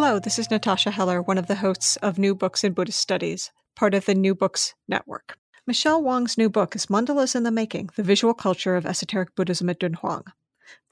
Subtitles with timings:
[0.00, 3.50] Hello, this is Natasha Heller, one of the hosts of New Books in Buddhist Studies,
[3.74, 5.36] part of the New Books Network.
[5.66, 9.68] Michelle Wang's new book is Mandalas in the Making The Visual Culture of Esoteric Buddhism
[9.68, 10.22] at Dunhuang.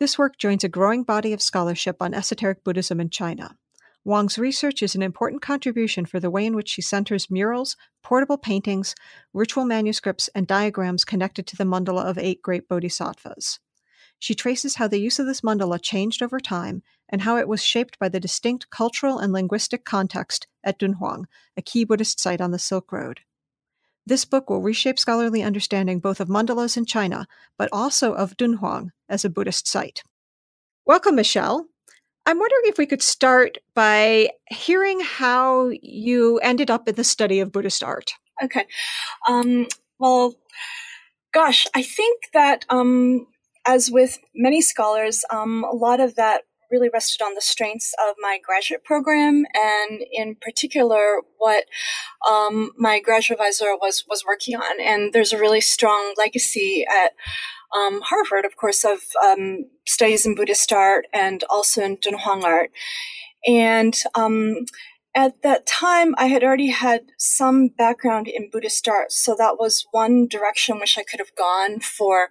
[0.01, 3.57] This work joins a growing body of scholarship on esoteric Buddhism in China.
[4.05, 8.39] Wang's research is an important contribution for the way in which she centers murals, portable
[8.39, 8.97] paintings,
[9.33, 13.61] ritual manuscripts, and diagrams connected to the mandala of eight great bodhisattvas.
[14.19, 17.63] She traces how the use of this mandala changed over time and how it was
[17.63, 21.25] shaped by the distinct cultural and linguistic context at Dunhuang,
[21.57, 23.21] a key Buddhist site on the Silk Road.
[24.07, 27.27] This book will reshape scholarly understanding both of mandalas in China,
[27.59, 30.03] but also of Dunhuang as a Buddhist site.
[30.87, 31.67] Welcome, Michelle.
[32.25, 37.41] I'm wondering if we could start by hearing how you ended up in the study
[37.41, 38.13] of Buddhist art.
[38.43, 38.67] Okay.
[39.29, 39.67] Um,
[39.99, 40.35] well,
[41.33, 43.27] gosh, I think that um,
[43.67, 48.17] as with many scholars, um, a lot of that really rested on the strengths of
[48.19, 51.65] my graduate program and in particular what
[52.31, 54.81] um, my graduate advisor was was working on.
[54.81, 57.13] And there's a really strong legacy at
[57.77, 62.71] um, Harvard of course of um, studies in Buddhist art and also in Dunhuang art.
[63.47, 64.67] And um,
[65.15, 69.87] at that time I had already had some background in Buddhist art so that was
[69.93, 72.31] one direction which I could have gone for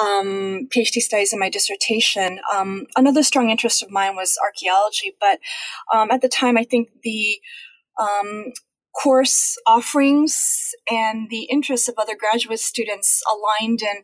[0.00, 2.40] um, PhD studies in my dissertation.
[2.52, 5.38] Um, another strong interest of mine was archaeology, but
[5.92, 7.38] um, at the time, I think the
[8.00, 8.52] um,
[9.00, 14.02] course offerings and the interests of other graduate students aligned in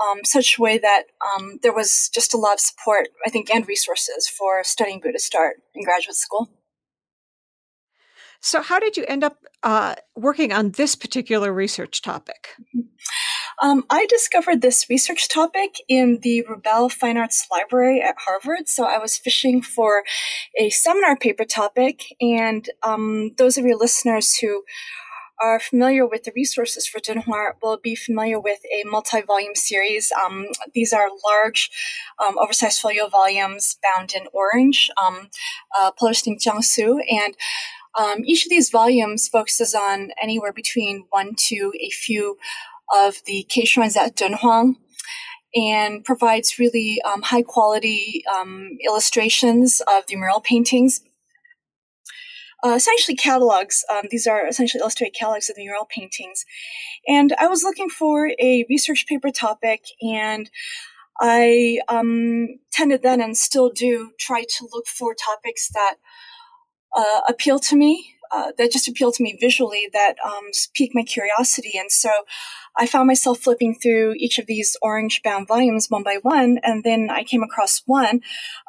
[0.00, 1.04] um, such a way that
[1.34, 5.34] um, there was just a lot of support, I think, and resources for studying Buddhist
[5.34, 6.50] art in graduate school.
[8.40, 12.50] So, how did you end up uh, working on this particular research topic?
[12.60, 12.80] Mm-hmm.
[13.62, 18.68] Um, I discovered this research topic in the Rubel Fine Arts Library at Harvard.
[18.68, 20.02] So I was fishing for
[20.60, 24.64] a seminar paper topic, and um, those of your listeners who
[25.40, 30.12] are familiar with the resources for Dunhuang will be familiar with a multi-volume series.
[30.24, 31.70] Um, these are large,
[32.22, 35.28] um, oversized folio volumes bound in orange, um,
[35.78, 37.34] uh, published in Jiangsu, and
[37.98, 42.36] um, each of these volumes focuses on anywhere between one to a few
[42.94, 44.76] of the shrines at Dunhuang
[45.54, 51.00] and provides really um, high quality um, illustrations of the mural paintings.
[52.64, 53.84] Uh, essentially catalogs.
[53.92, 56.44] Um, these are essentially illustrated catalogs of the mural paintings.
[57.06, 60.50] And I was looking for a research paper topic, and
[61.20, 65.96] I um, tended then and still do try to look for topics that
[66.96, 71.02] uh, appeal to me uh, that just appealed to me visually that um, piqued my
[71.02, 71.72] curiosity.
[71.78, 72.10] And so
[72.76, 76.58] I found myself flipping through each of these orange bound volumes one by one.
[76.62, 78.20] And then I came across one,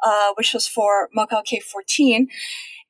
[0.02, 2.28] uh, which was for Mogao Cave 14.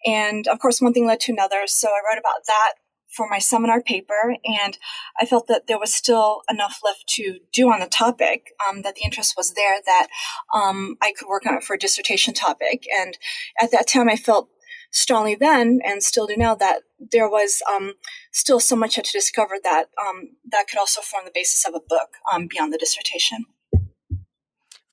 [0.06, 1.62] And of course, one thing led to another.
[1.66, 2.74] So I wrote about that
[3.08, 4.78] for my seminar paper, and
[5.18, 8.94] I felt that there was still enough left to do on the topic, um, that
[8.94, 10.08] the interest was there, that
[10.54, 12.84] um, I could work on it for a dissertation topic.
[12.98, 13.16] And
[13.60, 14.50] at that time, I felt
[14.90, 17.94] strongly then and still do now that there was um,
[18.32, 21.80] still so much to discover that um, that could also form the basis of a
[21.80, 23.44] book um, beyond the dissertation.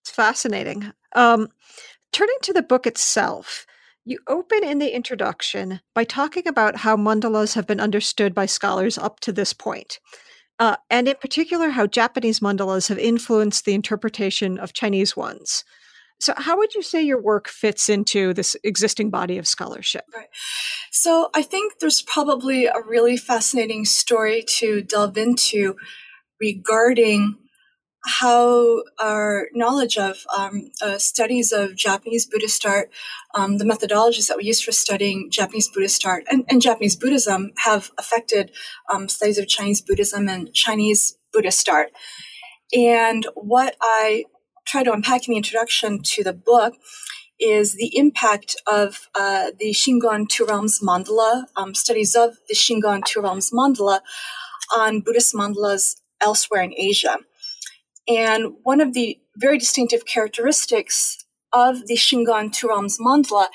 [0.02, 0.92] It's fascinating.
[1.14, 1.50] Um,
[2.12, 3.66] turning to the book itself,
[4.04, 8.98] you open in the introduction by talking about how mandalas have been understood by scholars
[8.98, 10.00] up to this point.
[10.60, 15.66] Uh, and in particular, how Japanese mandalas have influenced the interpretation of Chinese ones.
[16.20, 20.06] So, how would you say your work fits into this existing body of scholarship?
[20.14, 20.28] Right.
[20.92, 25.76] So, I think there's probably a really fascinating story to delve into
[26.40, 27.38] regarding
[28.06, 32.92] how our knowledge of um, uh, studies of Japanese Buddhist art,
[33.34, 37.52] um, the methodologies that we use for studying Japanese Buddhist art and, and Japanese Buddhism
[37.58, 38.52] have affected
[38.94, 41.90] um, studies of Chinese Buddhism and Chinese Buddhist art.
[42.74, 44.26] And what I
[44.66, 46.76] try to unpack in the introduction to the book
[47.40, 53.04] is the impact of uh, the Shingon Two Realms mandala, um, studies of the Shingon
[53.04, 54.00] Two Realms mandala
[54.76, 57.18] on Buddhist mandalas elsewhere in Asia.
[58.08, 63.48] And one of the very distinctive characteristics of the Shingon Two Realms mandala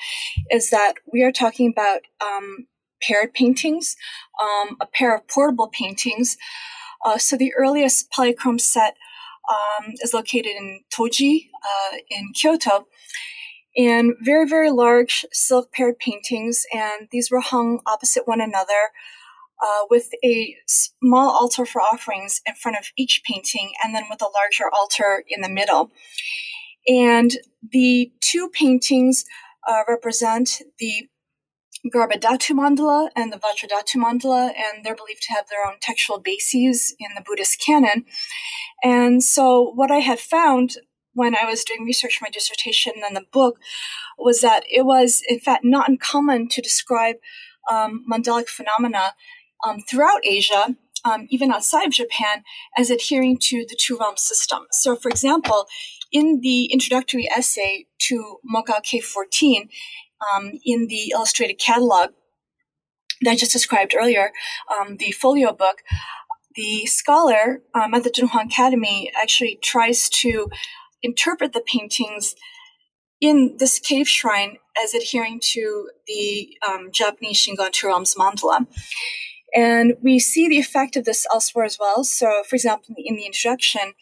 [0.51, 2.67] is that we are talking about um,
[3.01, 3.95] paired paintings,
[4.41, 6.37] um, a pair of portable paintings.
[7.03, 8.95] Uh, so the earliest polychrome set
[9.49, 12.87] um, is located in Toji uh, in Kyoto.
[13.77, 18.91] And very, very large silk paired paintings, and these were hung opposite one another
[19.61, 24.21] uh, with a small altar for offerings in front of each painting, and then with
[24.21, 25.91] a larger altar in the middle.
[26.85, 27.31] And
[27.71, 29.23] the two paintings
[29.65, 31.07] uh, represent the
[31.87, 36.95] Garbhadhatu mandala and the Vajradhatu mandala, and they're believed to have their own textual bases
[36.99, 38.05] in the Buddhist canon.
[38.83, 40.77] And so, what I had found
[41.13, 43.59] when I was doing research for my dissertation and the book
[44.17, 47.15] was that it was, in fact, not uncommon to describe
[47.69, 49.13] um, mandalic phenomena
[49.67, 52.43] um, throughout Asia, um, even outside of Japan,
[52.77, 54.67] as adhering to the two realm system.
[54.71, 55.67] So, for example,
[56.11, 59.69] in the introductory essay to Mogao Cave 14,
[60.35, 62.11] um, in the illustrated catalog
[63.21, 64.31] that I just described earlier,
[64.79, 65.83] um, the folio book,
[66.55, 70.49] the scholar um, at the Dunhuang Academy actually tries to
[71.01, 72.35] interpret the paintings
[73.19, 78.65] in this cave shrine as adhering to the um, Japanese Shingon Two Realms mandala.
[79.53, 82.03] And we see the effect of this elsewhere as well.
[82.03, 83.93] So, for example, in the introduction,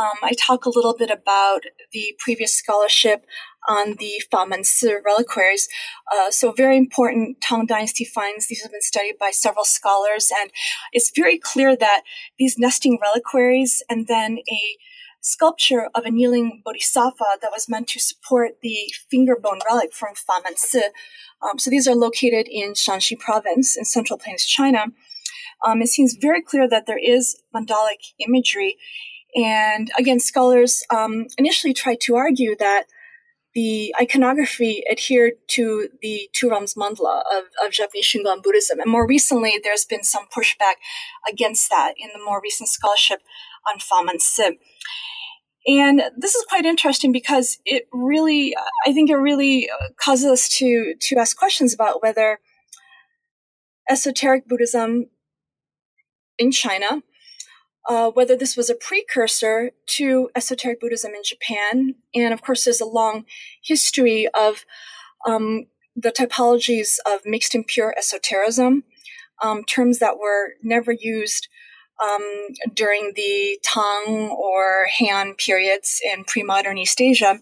[0.00, 1.62] um, I talk a little bit about
[1.92, 3.24] the previous scholarship
[3.68, 4.64] on the Famen
[5.04, 5.68] reliquaries.
[6.12, 8.46] Uh, so, very important Tang Dynasty finds.
[8.46, 10.50] These have been studied by several scholars, and
[10.92, 12.02] it's very clear that
[12.38, 14.76] these nesting reliquaries and then a
[15.22, 20.14] sculpture of a kneeling bodhisattva that was meant to support the finger bone relic from
[20.14, 20.56] Famen
[21.42, 24.86] um, so these are located in Shaanxi province in central plains China.
[25.64, 28.76] Um, it seems very clear that there is mandalic imagery.
[29.34, 32.84] And again, scholars um, initially tried to argue that
[33.54, 38.78] the iconography adhered to the Two Realms mandala of, of Japanese Shingon Buddhism.
[38.80, 40.74] And more recently, there's been some pushback
[41.28, 43.20] against that in the more recent scholarship
[43.68, 44.58] on Famen Si.
[45.66, 48.54] And this is quite interesting because it really,
[48.86, 52.38] I think it really uh, causes us to, to ask questions about whether
[53.90, 55.06] esoteric Buddhism
[56.38, 57.02] in China,
[57.90, 61.96] uh, whether this was a precursor to esoteric Buddhism in Japan.
[62.14, 63.24] And of course, there's a long
[63.64, 64.64] history of
[65.26, 65.66] um,
[65.96, 68.84] the typologies of mixed and pure esotericism,
[69.42, 71.48] um, terms that were never used
[72.00, 77.40] um, during the Tang or Han periods in pre-modern East Asia,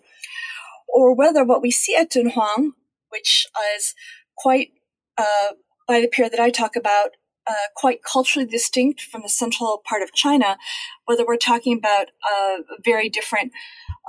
[0.88, 2.70] or whether what we see at Dunhuang,
[3.10, 3.94] which is
[4.34, 4.70] quite
[5.18, 5.52] uh,
[5.86, 7.10] by the period that I talk about,
[7.48, 10.58] uh, quite culturally distinct from the central part of China,
[11.06, 13.52] whether we're talking about a very different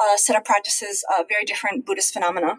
[0.01, 2.55] uh, set of practices, a very different Buddhist phenomena.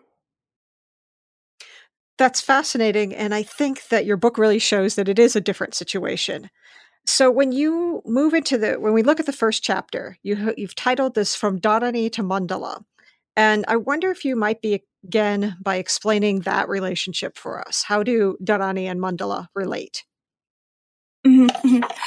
[2.19, 3.15] That's fascinating.
[3.15, 6.51] And I think that your book really shows that it is a different situation.
[7.07, 10.75] So when you move into the when we look at the first chapter, you you've
[10.75, 12.85] titled this from Dharani to Mandala.
[13.37, 17.85] And I wonder if you might begin by explaining that relationship for us.
[17.85, 20.05] How do Dharani and Mandala relate?
[21.27, 21.81] Mm-hmm.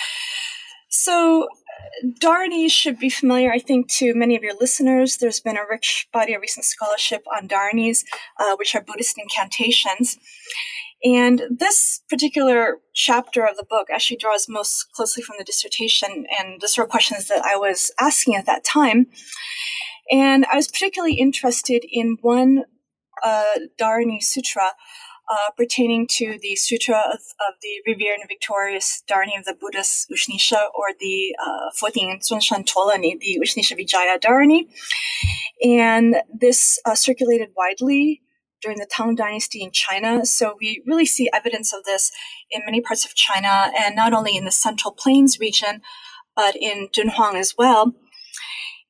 [0.95, 1.47] So,
[2.21, 5.17] Dharani should be familiar, I think, to many of your listeners.
[5.17, 8.05] There's been a rich body of recent scholarship on Dharanis,
[8.39, 10.17] uh, which are Buddhist incantations.
[11.03, 16.61] And this particular chapter of the book actually draws most closely from the dissertation and
[16.61, 19.07] the sort of questions that I was asking at that time.
[20.11, 22.65] And I was particularly interested in one
[23.23, 24.71] uh, Dharani Sutra
[25.29, 30.09] uh, pertaining to the Sutra of, of, the revered and victorious Dharani of the Buddhist
[30.09, 34.67] Ushnisha, or the uh, Foding Zunsheng Tuoluoni, the Ushnisha Vijaya Dharani.
[35.63, 38.21] And this uh, circulated widely
[38.61, 40.25] during the Tang Dynasty in China.
[40.25, 42.11] So we really see evidence of this
[42.51, 45.81] in many parts of China, and not only in the Central Plains region,
[46.35, 47.93] but in Dunhuang as well.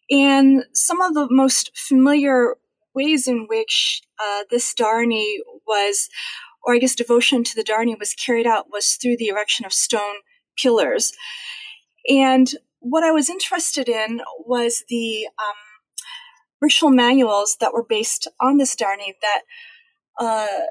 [0.09, 2.55] And some of the most familiar
[2.93, 5.37] ways in which uh, this Dharani
[5.67, 6.09] was,
[6.63, 9.73] or I guess devotion to the Dharani was carried out, was through the erection of
[9.73, 10.15] stone
[10.57, 11.13] pillars.
[12.09, 15.55] And what I was interested in was the um,
[16.61, 19.41] ritual manuals that were based on this Dharani that
[20.19, 20.65] uh,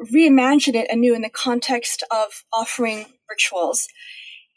[0.00, 3.88] reimagine it anew in the context of offering rituals.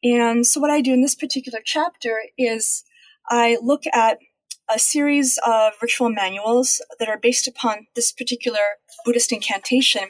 [0.04, 2.84] And so, what I do in this particular chapter is
[3.30, 4.18] I look at
[4.74, 8.60] a series of ritual manuals that are based upon this particular
[9.06, 10.04] Buddhist incantation.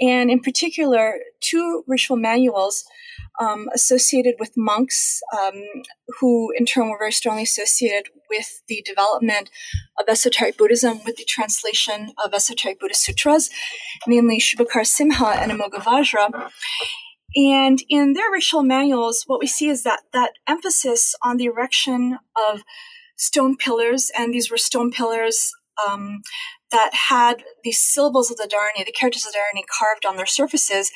[0.00, 2.84] And in particular, two ritual manuals
[3.40, 5.62] um, associated with monks um,
[6.20, 9.50] who, in turn, were very strongly associated with the development
[9.98, 13.50] of esoteric Buddhism with the translation of esoteric Buddhist sutras,
[14.06, 16.50] namely Shubhakar Simha and Amoghavajra.
[17.36, 22.18] And in their ritual manuals, what we see is that that emphasis on the erection
[22.50, 22.62] of
[23.18, 25.52] stone pillars, and these were stone pillars
[25.86, 26.22] um,
[26.70, 30.26] that had the syllables of the Dharani, the characters of the Dharani carved on their
[30.26, 30.90] surfaces.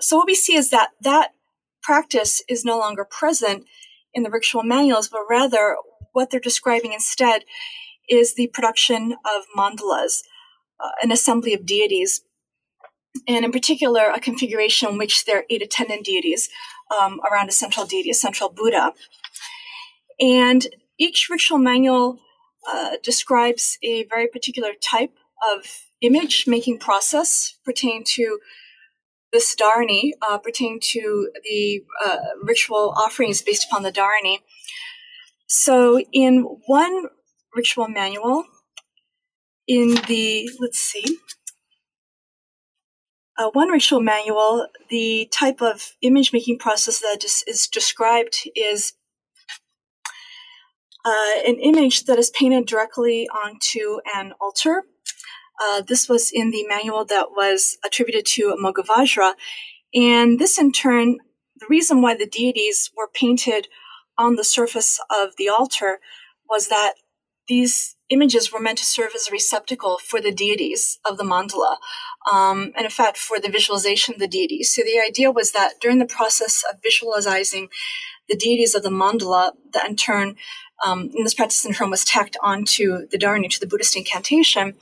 [0.00, 1.30] So what we see is that that
[1.82, 3.64] practice is no longer present
[4.12, 5.76] in the ritual manuals, but rather
[6.12, 7.44] what they're describing instead
[8.08, 10.22] is the production of mandalas,
[10.78, 12.22] uh, an assembly of deities,
[13.26, 16.48] and in particular, a configuration in which there are eight attendant deities
[17.00, 18.92] um, around a central deity, a central Buddha.
[20.20, 20.66] And
[20.98, 22.18] each ritual manual
[22.70, 25.14] uh, describes a very particular type
[25.54, 25.66] of
[26.00, 28.38] image making process pertaining to
[29.32, 34.38] this dharani, uh, pertaining to the uh, ritual offerings based upon the dharani.
[35.46, 37.06] So, in one
[37.54, 38.44] ritual manual,
[39.66, 41.18] in the, let's see,
[43.38, 48.94] uh, one ritual manual, the type of image making process that is described is
[51.06, 54.82] uh, an image that is painted directly onto an altar.
[55.62, 59.34] Uh, this was in the manual that was attributed to Amoghavajra.
[59.94, 61.18] And this, in turn,
[61.60, 63.68] the reason why the deities were painted
[64.18, 66.00] on the surface of the altar
[66.48, 66.94] was that
[67.48, 71.76] these images were meant to serve as a receptacle for the deities of the mandala,
[72.30, 74.74] um, and in fact, for the visualization of the deities.
[74.74, 77.68] So the idea was that during the process of visualizing
[78.28, 80.36] the deities of the mandala, that in turn
[80.84, 84.74] um, and this practice syndrome was tacked onto the Dharani, to the Buddhist incantation,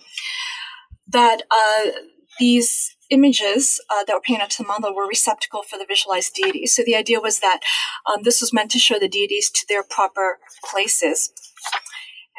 [1.08, 1.90] that uh,
[2.38, 6.74] these images uh, that were painted to the mandala were receptacle for the visualized deities.
[6.74, 7.60] So the idea was that
[8.06, 11.32] um, this was meant to show the deities to their proper places.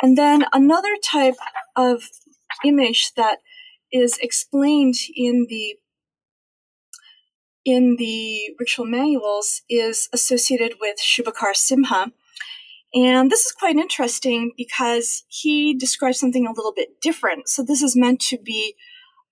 [0.02, 1.36] And then another type
[1.76, 2.04] of
[2.64, 3.40] image that
[3.92, 5.76] is explained in the
[7.64, 12.12] in the ritual manuals is associated with Shubhakar Simha,
[12.96, 17.50] and this is quite interesting because he describes something a little bit different.
[17.50, 18.76] So this is meant to be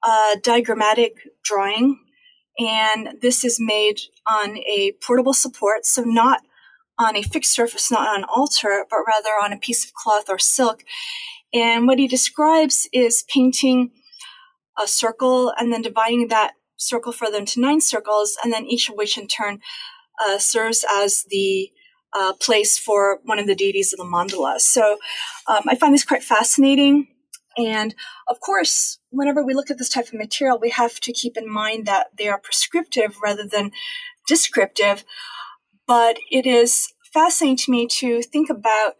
[0.05, 1.98] a diagrammatic drawing,
[2.60, 6.41] and this is made on a portable support, so not
[7.00, 10.25] on a fixed surface, not on an altar, but rather on a piece of cloth
[10.29, 10.84] or silk.
[11.53, 13.91] And what he describes is painting
[14.82, 18.96] a circle and then dividing that circle further into nine circles, and then each of
[18.96, 19.60] which in turn
[20.27, 21.72] uh, serves as the
[22.17, 24.60] uh, place for one of the deities of the mandala.
[24.60, 24.98] So
[25.48, 27.08] um, I find this quite fascinating.
[27.58, 27.93] And
[28.27, 31.51] of course, whenever we look at this type of material, we have to keep in
[31.51, 33.72] mind that they are prescriptive rather than
[34.27, 35.03] descriptive.
[35.86, 38.96] But it is fascinating to me to think about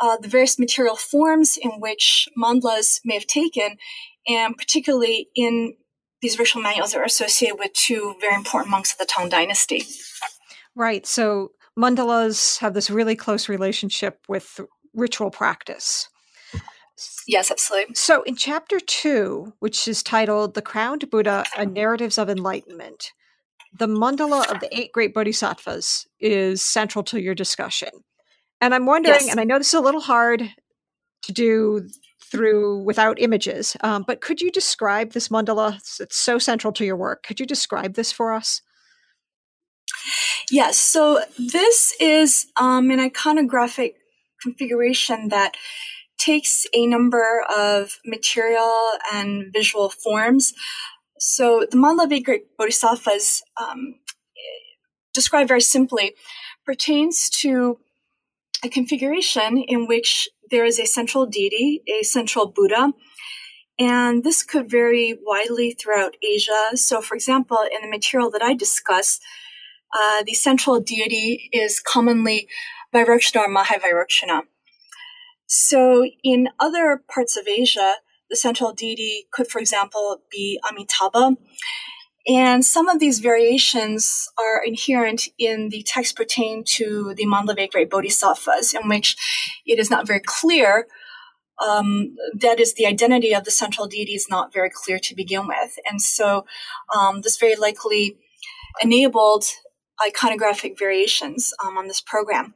[0.00, 3.78] uh, the various material forms in which mandalas may have taken,
[4.26, 5.76] and particularly in
[6.20, 9.84] these ritual manuals that are associated with two very important monks of the Tang Dynasty.
[10.74, 11.06] Right.
[11.06, 14.60] So mandalas have this really close relationship with
[14.94, 16.08] ritual practice.
[17.26, 17.94] Yes, absolutely.
[17.94, 23.12] So, in chapter two, which is titled The Crowned Buddha and Narratives of Enlightenment,
[23.76, 27.88] the mandala of the eight great bodhisattvas is central to your discussion.
[28.60, 29.30] And I'm wondering, yes.
[29.30, 30.48] and I know this is a little hard
[31.22, 31.88] to do
[32.22, 35.76] through without images, um, but could you describe this mandala?
[36.00, 37.24] It's so central to your work.
[37.24, 38.62] Could you describe this for us?
[40.50, 43.94] Yes, so this is um, an iconographic
[44.42, 45.56] configuration that
[46.18, 50.52] takes a number of material and visual forms.
[51.18, 53.94] So the mandala of eight great bodhisattvas, um,
[55.14, 56.12] described very simply,
[56.66, 57.78] pertains to
[58.62, 62.92] a configuration in which there is a central deity, a central Buddha,
[63.78, 66.76] and this could vary widely throughout Asia.
[66.76, 69.20] So, for example, in the material that I discuss,
[69.94, 72.48] uh, the central deity is commonly
[72.94, 74.42] Vairocana or Mahavairochana.
[75.46, 77.94] So, in other parts of Asia,
[78.30, 81.36] the central deity could, for example, be Amitabha.
[82.26, 87.90] And some of these variations are inherent in the text pertaining to the Mandala Great
[87.90, 89.16] Bodhisattvas, in which
[89.66, 90.86] it is not very clear
[91.64, 95.46] um, that is the identity of the central deity is not very clear to begin
[95.46, 95.78] with.
[95.88, 96.46] And so
[96.96, 98.18] um, this very likely
[98.82, 99.44] enabled
[100.00, 102.54] iconographic variations um, on this program.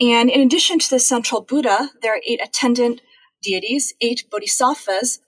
[0.00, 3.00] And in addition to the central Buddha, there are eight attendant
[3.42, 5.20] deities, eight bodhisattvas,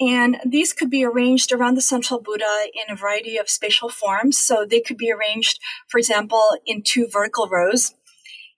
[0.00, 4.38] and these could be arranged around the central Buddha in a variety of spatial forms.
[4.38, 7.94] So they could be arranged, for example, in two vertical rows.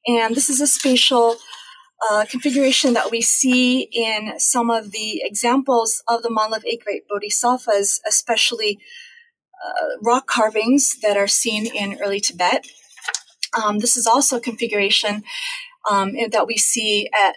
[0.07, 1.37] And this is a spatial
[2.11, 6.85] uh, configuration that we see in some of the examples of the Mandala of Eight
[6.85, 8.79] Great Bodhisattvas, especially
[10.03, 12.67] rock carvings that are seen in early Tibet.
[13.63, 15.25] Um, this is also a configuration
[15.91, 17.37] um, that we see at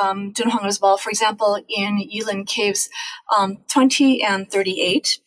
[0.00, 2.88] um, Dunhuang as well, for example, in Yulin Caves
[3.36, 5.18] um, 20 and 38.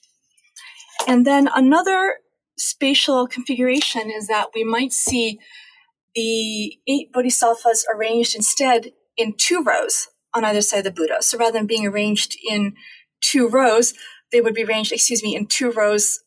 [1.07, 2.15] And then another
[2.57, 5.39] spatial configuration is that we might see
[6.15, 11.21] the eight bodhisattvas arranged instead in two rows on either side of the Buddha.
[11.21, 12.73] So rather than being arranged in
[13.21, 13.93] two rows,
[14.31, 16.19] they would be arranged, excuse me, in two rows,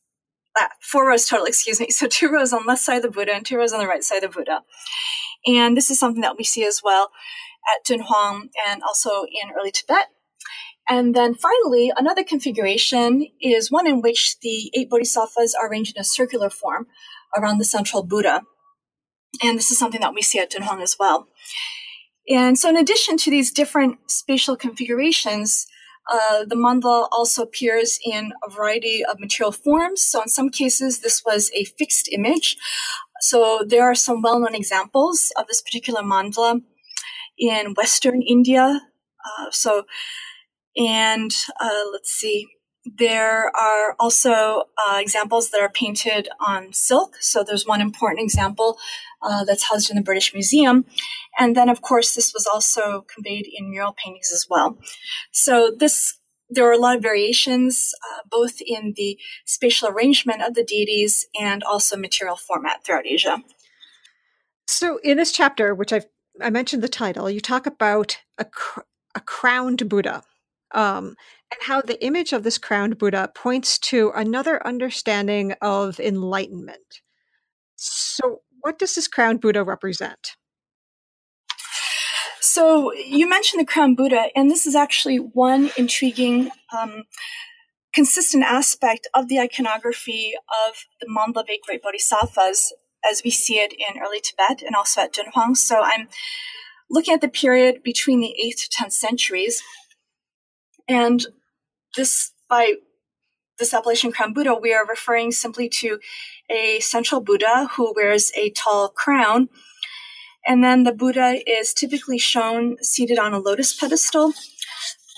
[0.58, 1.90] uh, four rows total, excuse me.
[1.90, 4.04] So two rows on left side of the Buddha and two rows on the right
[4.04, 4.62] side of the Buddha.
[5.46, 7.10] And this is something that we see as well
[7.74, 10.06] at Dunhuang and also in early Tibet.
[10.88, 16.00] And then finally, another configuration is one in which the eight bodhisattvas are arranged in
[16.00, 16.88] a circular form
[17.36, 18.42] around the central Buddha.
[19.42, 21.28] And this is something that we see at Dunhuang as well.
[22.28, 25.66] And so, in addition to these different spatial configurations,
[26.10, 30.02] uh, the mandala also appears in a variety of material forms.
[30.02, 32.56] So, in some cases, this was a fixed image.
[33.20, 36.62] So, there are some well known examples of this particular mandala
[37.38, 38.80] in Western India.
[39.24, 39.84] Uh, so,
[40.76, 42.46] and uh, let's see,
[42.84, 47.16] there are also uh, examples that are painted on silk.
[47.20, 48.78] So there's one important example
[49.22, 50.84] uh, that's housed in the British Museum.
[51.38, 54.78] And then, of course, this was also conveyed in mural paintings as well.
[55.32, 56.16] So this
[56.52, 61.26] there are a lot of variations, uh, both in the spatial arrangement of the deities
[61.40, 63.38] and also material format throughout Asia.
[64.66, 66.06] So, in this chapter, which I've
[66.40, 68.80] I mentioned the title, you talk about a, cr-
[69.14, 70.22] a crowned Buddha.
[70.72, 71.16] Um,
[71.52, 77.00] and how the image of this crowned Buddha points to another understanding of enlightenment.
[77.74, 80.36] So, what does this crown Buddha represent?
[82.40, 87.04] So, you mentioned the crown Buddha, and this is actually one intriguing, um,
[87.92, 90.32] consistent aspect of the iconography
[90.66, 92.72] of the Mandala Great Bodhisattvas
[93.08, 95.56] as we see it in early Tibet and also at Dunhuang.
[95.56, 96.08] So, I'm
[96.90, 99.62] looking at the period between the 8th to 10th centuries.
[100.88, 101.24] And
[101.96, 102.74] this by
[103.60, 106.00] this appellation crown Buddha, we are referring simply to
[106.50, 109.48] a central Buddha who wears a tall crown.
[110.46, 114.32] And then the Buddha is typically shown seated on a lotus pedestal.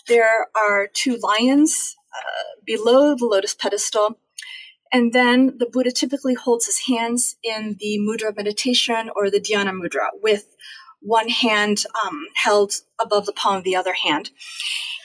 [0.09, 4.19] There are two lions uh, below the lotus pedestal.
[4.93, 9.71] And then the Buddha typically holds his hands in the mudra meditation or the dhyana
[9.71, 10.55] mudra with
[11.03, 14.31] one hand um, held above the palm of the other hand.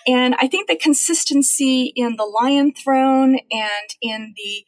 [0.07, 4.65] And I think the consistency in the lion throne and in the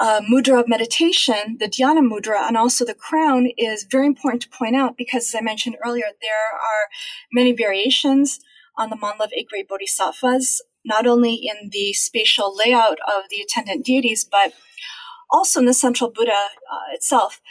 [0.00, 4.48] uh, mudra of meditation, the dhyana mudra, and also the crown is very important to
[4.48, 6.88] point out because, as I mentioned earlier, there are
[7.32, 8.40] many variations
[8.78, 13.42] on the Mandala of eight great bodhisattvas, not only in the spatial layout of the
[13.42, 14.54] attendant deities, but
[15.30, 17.42] also in the central Buddha uh, itself.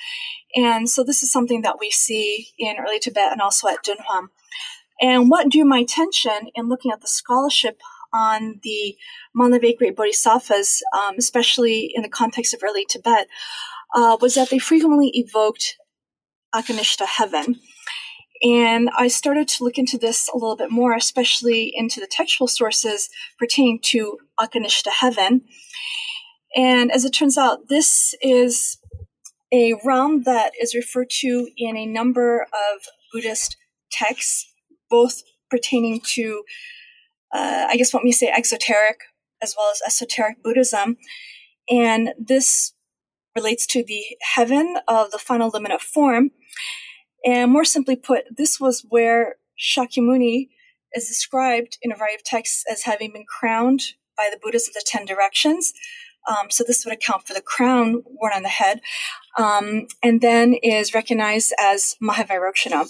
[0.56, 4.30] And so this is something that we see in early Tibet and also at Dunhuang.
[5.02, 7.80] And what drew my attention in looking at the scholarship
[8.12, 8.98] on the
[9.38, 13.28] Mandala Great Bodhisattvas, um, especially in the context of early Tibet,
[13.96, 15.78] uh, was that they frequently evoked
[16.54, 17.60] Akanishta heaven.
[18.42, 22.48] And I started to look into this a little bit more, especially into the textual
[22.48, 25.42] sources pertaining to Akanishta heaven.
[26.56, 28.78] And as it turns out, this is
[29.52, 33.58] a realm that is referred to in a number of Buddhist
[33.92, 34.54] texts
[34.90, 36.44] both pertaining to,
[37.34, 39.00] uh, I guess, what we say exoteric
[39.42, 40.98] as well as esoteric Buddhism.
[41.70, 42.74] And this
[43.36, 44.04] relates to the
[44.36, 46.32] heaven of the final limit of form.
[47.26, 50.50] And more simply put, this was where Shakyamuni
[50.94, 53.82] is described in a variety of texts as having been crowned
[54.18, 55.74] by the Buddhas of the Ten Directions.
[56.28, 58.82] Um, so this would account for the crown worn on the head,
[59.38, 62.90] um, and then is recognized as Mahavairochana.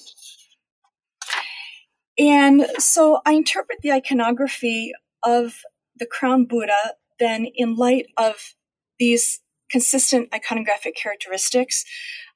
[2.17, 4.91] And so I interpret the iconography
[5.23, 5.61] of
[5.95, 8.55] the crown Buddha then in light of
[8.97, 11.85] these consistent iconographic characteristics.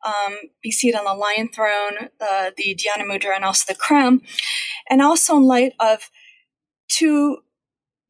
[0.06, 0.38] Um,
[0.70, 4.22] see it on the lion throne, uh, the Dhyana Mudra, and also the crown.
[4.90, 6.10] And also in light of
[6.90, 7.40] two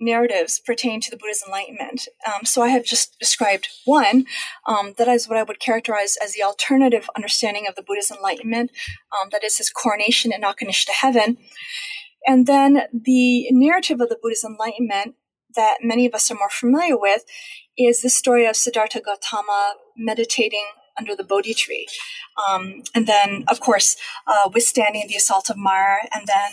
[0.03, 2.07] narratives pertain to the Buddha's enlightenment.
[2.27, 4.25] Um, so I have just described one,
[4.67, 8.71] um, that is what I would characterize as the alternative understanding of the Buddha's enlightenment,
[9.11, 11.37] um, that is his coronation in Akanishta heaven.
[12.27, 15.15] And then the narrative of the Buddha's enlightenment
[15.55, 17.23] that many of us are more familiar with
[17.77, 20.65] is the story of Siddhartha Gautama meditating
[20.97, 21.87] under the Bodhi tree.
[22.47, 23.95] Um, and then, of course,
[24.27, 26.51] uh, withstanding the assault of Mara and then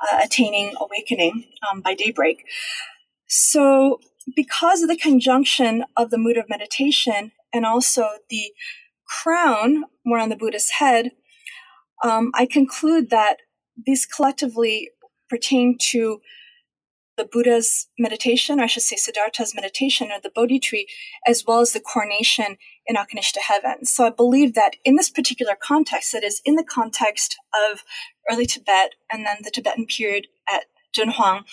[0.00, 2.44] uh, attaining awakening um, by daybreak.
[3.26, 4.00] So,
[4.34, 8.52] because of the conjunction of the mudra of meditation and also the
[9.06, 11.12] crown more on the Buddha's head,
[12.04, 13.38] um, I conclude that
[13.86, 14.90] these collectively
[15.28, 16.20] pertain to
[17.20, 20.86] the Buddha's meditation, or I should say Siddhartha's meditation, or the Bodhi tree,
[21.26, 22.56] as well as the coronation
[22.86, 23.84] in Akanishta heaven.
[23.84, 27.36] So I believe that in this particular context, that is in the context
[27.70, 27.84] of
[28.30, 30.64] early Tibet and then the Tibetan period at
[30.96, 31.44] Dunhuang,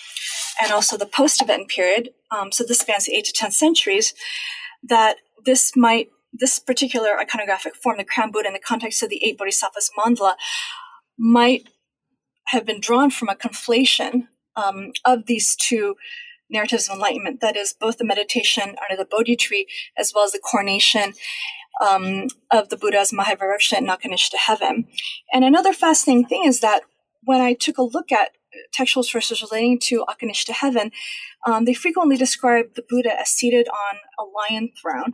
[0.60, 4.14] and also the post-Tibetan period, um, so this spans the 8th to 10th centuries,
[4.82, 9.22] that this might, this particular iconographic form, the crown Buddha in the context of the
[9.22, 10.34] eight Bodhisattvas mandala,
[11.18, 11.68] might
[12.46, 14.28] have been drawn from a conflation
[14.58, 15.96] um, of these two
[16.50, 17.40] narratives of enlightenment.
[17.40, 19.66] That is both the meditation under the Bodhi tree
[19.96, 21.12] as well as the coronation
[21.86, 24.86] um, of the Buddha's Mahavairochana and Nakanishta heaven.
[25.32, 26.82] And another fascinating thing is that
[27.22, 28.32] when I took a look at
[28.72, 30.90] textual sources relating to Akanishta heaven,
[31.46, 35.12] um, they frequently describe the Buddha as seated on a lion throne.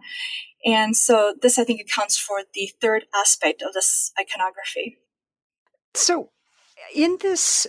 [0.65, 4.97] And so this, I think, accounts for the third aspect of this iconography.
[5.93, 6.31] So,
[6.95, 7.67] in this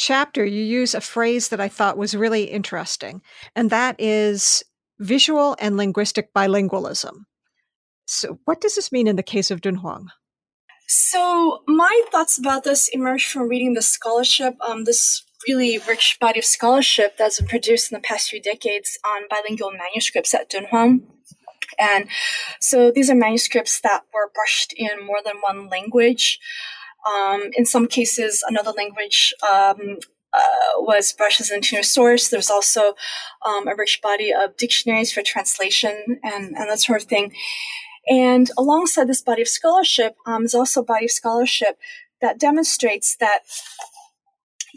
[0.00, 3.20] chapter, you use a phrase that I thought was really interesting,
[3.54, 4.64] and that is
[4.98, 7.24] visual and linguistic bilingualism.
[8.06, 10.06] So, what does this mean in the case of Dunhuang?
[10.88, 16.38] So, my thoughts about this emerged from reading the scholarship, um, this really rich body
[16.38, 21.02] of scholarship that's been produced in the past few decades on bilingual manuscripts at Dunhuang.
[21.78, 22.08] And
[22.60, 26.40] so these are manuscripts that were brushed in more than one language.
[27.08, 29.98] Um, in some cases, another language um,
[30.32, 32.28] uh, was brushed as an internal source.
[32.28, 32.94] There's also
[33.44, 37.32] um, a rich body of dictionaries for translation and, and that sort of thing.
[38.08, 41.78] And alongside this body of scholarship um, is also a body of scholarship
[42.20, 43.40] that demonstrates that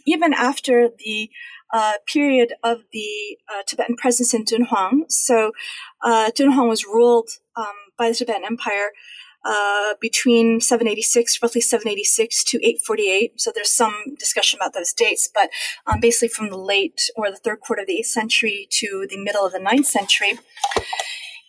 [0.06, 1.30] even after the
[1.72, 5.52] uh, period of the uh, Tibetan presence in Dunhuang, so
[6.04, 8.92] uh, Dunhuang was ruled um, by the Tibetan Empire
[9.46, 13.42] uh, between 786, roughly 786 to 848.
[13.42, 15.50] So there's some discussion about those dates, but
[15.86, 19.18] um, basically from the late or the third quarter of the 8th century to the
[19.18, 20.40] middle of the 9th century.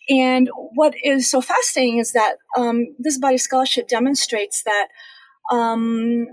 [0.08, 4.88] And what is so fascinating is that um, this body of scholarship demonstrates that,
[5.50, 6.26] um,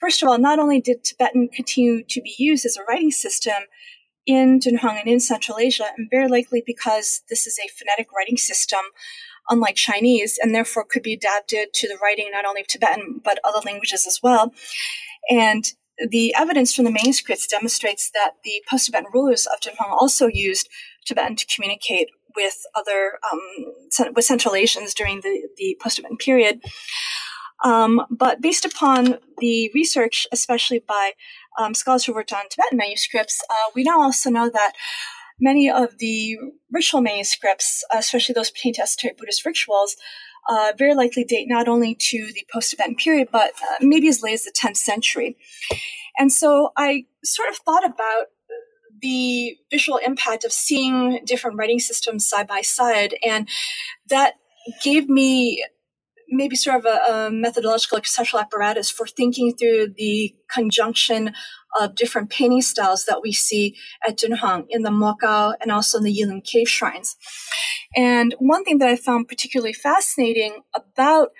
[0.00, 3.54] first of all, not only did Tibetan continue to be used as a writing system
[4.26, 8.36] in Dunhuang and in Central Asia, and very likely because this is a phonetic writing
[8.36, 8.80] system,
[9.48, 13.38] unlike Chinese, and therefore could be adapted to the writing not only of Tibetan but
[13.44, 14.52] other languages as well.
[15.30, 15.64] And
[16.10, 20.68] the evidence from the manuscripts demonstrates that the post-Tibetan rulers of Dunhuang also used
[21.06, 26.60] Tibetan to communicate with other um, with Central Asians during the, the post-Tibetan period.
[27.62, 31.12] Um, but based upon the research, especially by
[31.58, 34.72] um, scholars who worked on Tibetan manuscripts, uh, we now also know that
[35.40, 36.36] many of the
[36.70, 39.96] ritual manuscripts, especially those pertaining to esoteric Buddhist rituals,
[40.48, 44.34] uh, very likely date not only to the post-Tibetan period, but uh, maybe as late
[44.34, 45.36] as the 10th century.
[46.18, 48.26] And so I sort of thought about
[49.00, 53.48] the visual impact of seeing different writing systems side by side, and
[54.08, 54.34] that
[54.82, 55.64] gave me
[56.28, 61.32] maybe sort of a, a methodological conceptual apparatus for thinking through the conjunction
[61.78, 66.04] of different painting styles that we see at Dunhuang in the Mogao and also in
[66.04, 67.16] the Yulin cave shrines.
[67.96, 71.30] And one thing that I found particularly fascinating about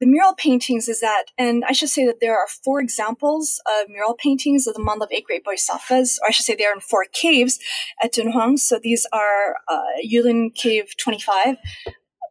[0.00, 3.88] the mural paintings is that, and I should say that there are four examples of
[3.88, 6.74] mural paintings of the Mandala of Eight Great Bodhisattvas, or I should say they are
[6.74, 7.58] in four caves
[8.02, 8.58] at Dunhuang.
[8.58, 11.56] So these are uh, Yulin Cave 25,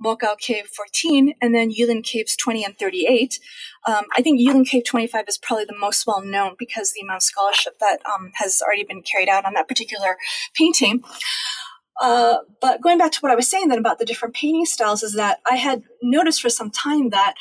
[0.04, 3.40] Mogao Cave 14, and then Yulin Caves 20 and 38.
[3.88, 7.18] Um, I think Yulin Cave 25 is probably the most well known because the amount
[7.18, 10.18] of scholarship that um, has already been carried out on that particular
[10.56, 11.04] painting.
[12.02, 15.04] Uh, but going back to what I was saying then about the different painting styles
[15.04, 17.36] is that I had noticed for some time that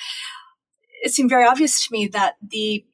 [1.03, 2.85] it seemed very obvious to me that the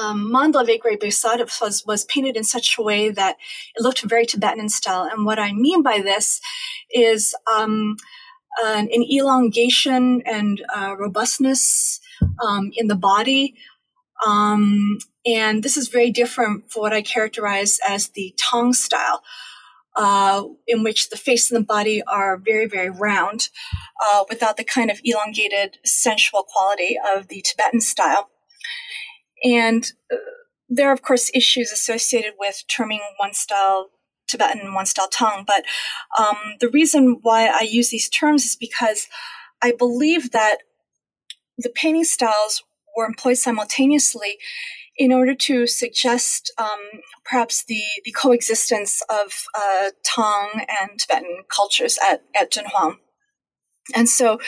[0.00, 3.36] um, mandala Great Bodhisattva was, was painted in such a way that
[3.74, 5.08] it looked very Tibetan in style.
[5.10, 6.40] And what I mean by this
[6.90, 7.96] is um,
[8.62, 12.00] an, an, elongation and uh, robustness
[12.44, 13.54] um, in the body.
[14.26, 19.22] Um, and this is very different for what I characterize as the Tang style
[19.96, 23.48] uh, in which the face and the body are very, very round,
[24.04, 28.28] uh, without the kind of elongated, sensual quality of the Tibetan style.
[29.42, 30.16] And uh,
[30.68, 33.90] there are, of course, issues associated with terming one style
[34.28, 35.44] Tibetan one style Tang.
[35.46, 35.64] But
[36.18, 39.08] um, the reason why I use these terms is because
[39.62, 40.58] I believe that
[41.58, 42.62] the painting styles
[42.96, 44.38] were employed simultaneously
[44.98, 51.98] in order to suggest um, perhaps the, the coexistence of uh, Tang and Tibetan cultures
[52.06, 52.96] at, at Dunhuang.
[53.94, 54.40] And so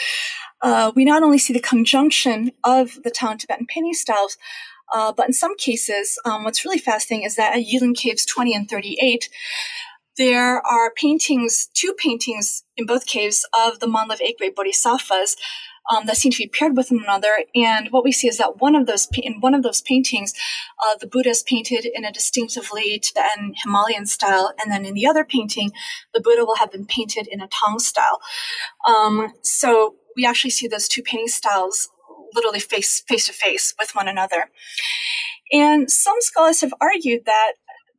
[0.61, 4.37] uh, we not only see the conjunction of the Tang Tibetan painting styles,
[4.93, 8.55] uh, but in some cases, um, what's really fascinating is that at Yulin Caves 20
[8.55, 9.29] and 38,
[10.17, 15.37] there are paintings, two paintings in both caves of the Eight Great Bodhisattvas
[15.89, 17.45] um, that seem to be paired with one another.
[17.55, 20.33] And what we see is that one of those in one of those paintings,
[20.83, 25.07] uh, the Buddha is painted in a distinctively Tibetan Himalayan style, and then in the
[25.07, 25.71] other painting,
[26.13, 28.19] the Buddha will have been painted in a Tang style.
[28.87, 31.89] Um, so we actually see those two painting styles
[32.33, 34.49] literally face face to face with one another.
[35.51, 37.53] And some scholars have argued that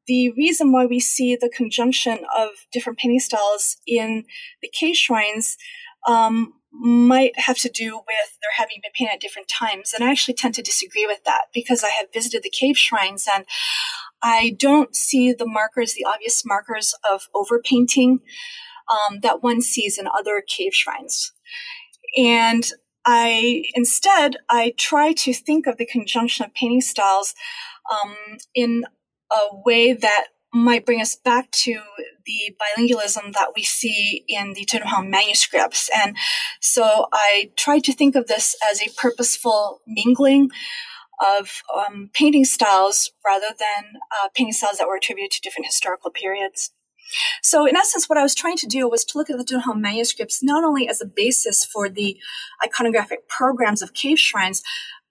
[0.06, 4.24] the reason why we see the conjunction of different painting styles in
[4.62, 5.56] the cave shrines
[6.06, 9.92] um, might have to do with their having been painted at different times.
[9.92, 13.26] And I actually tend to disagree with that because I have visited the cave shrines
[13.32, 13.44] and
[14.22, 18.20] I don't see the markers, the obvious markers of overpainting
[18.90, 21.32] um, that one sees in other cave shrines.
[22.16, 22.70] And
[23.04, 27.34] I instead I try to think of the conjunction of painting styles
[27.90, 28.16] um,
[28.54, 28.84] in
[29.32, 31.80] a way that might bring us back to
[32.26, 35.88] the bilingualism that we see in the Dunhuang manuscripts.
[35.96, 36.16] And
[36.60, 40.50] so I tried to think of this as a purposeful mingling
[41.38, 46.10] of um, painting styles rather than uh, painting styles that were attributed to different historical
[46.10, 46.72] periods.
[47.42, 49.81] So, in essence, what I was trying to do was to look at the Dunhuang
[49.81, 52.18] manuscripts not only as a basis for the
[52.64, 54.62] iconographic programs of cave shrines,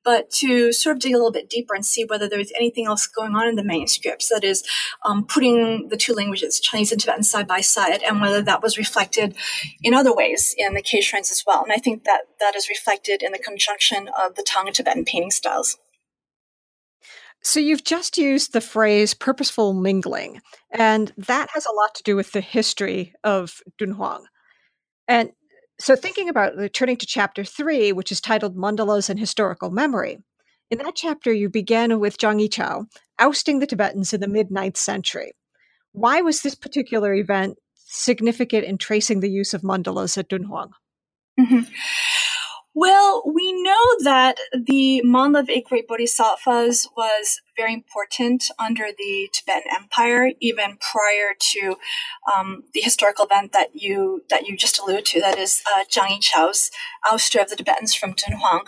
[0.04, 2.86] but to sort of dig a little bit deeper and see whether there was anything
[2.86, 4.64] else going on in the manuscripts that is
[5.06, 8.78] um, putting the two languages, Chinese and Tibetan, side by side, and whether that was
[8.78, 9.36] reflected
[9.84, 11.64] in other ways in the cave shrines as well.
[11.64, 15.06] And I think that that is reflected in the conjunction of the Tang and Tibetan
[15.06, 15.78] painting styles.
[17.42, 22.16] So you've just used the phrase purposeful mingling, and that has a lot to do
[22.16, 24.24] with the history of Dunhuang.
[25.08, 25.32] And
[25.80, 30.20] so, thinking about turning to chapter three, which is titled Mandalas and Historical Memory,
[30.70, 32.86] in that chapter you began with Zhang Yichao
[33.20, 35.32] ousting the Tibetans in the mid 9th century.
[35.94, 40.72] Why was this particular event significant in tracing the use of mandalas at Dunhuang?
[41.40, 41.72] Mm-hmm.
[42.80, 45.02] Well, we know that the
[45.50, 51.76] eight great bodhisattvas was very important under the Tibetan Empire, even prior to
[52.34, 56.22] um, the historical event that you that you just alluded to, that is uh, Zhang
[56.22, 56.72] Yichao's
[57.12, 58.62] ouster of the Tibetans from Dunhuang.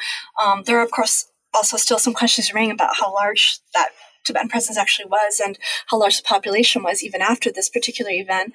[0.43, 3.91] Um, there are, of course, also still some questions remaining about how large that
[4.23, 5.57] Tibetan presence actually was and
[5.87, 8.53] how large the population was even after this particular event.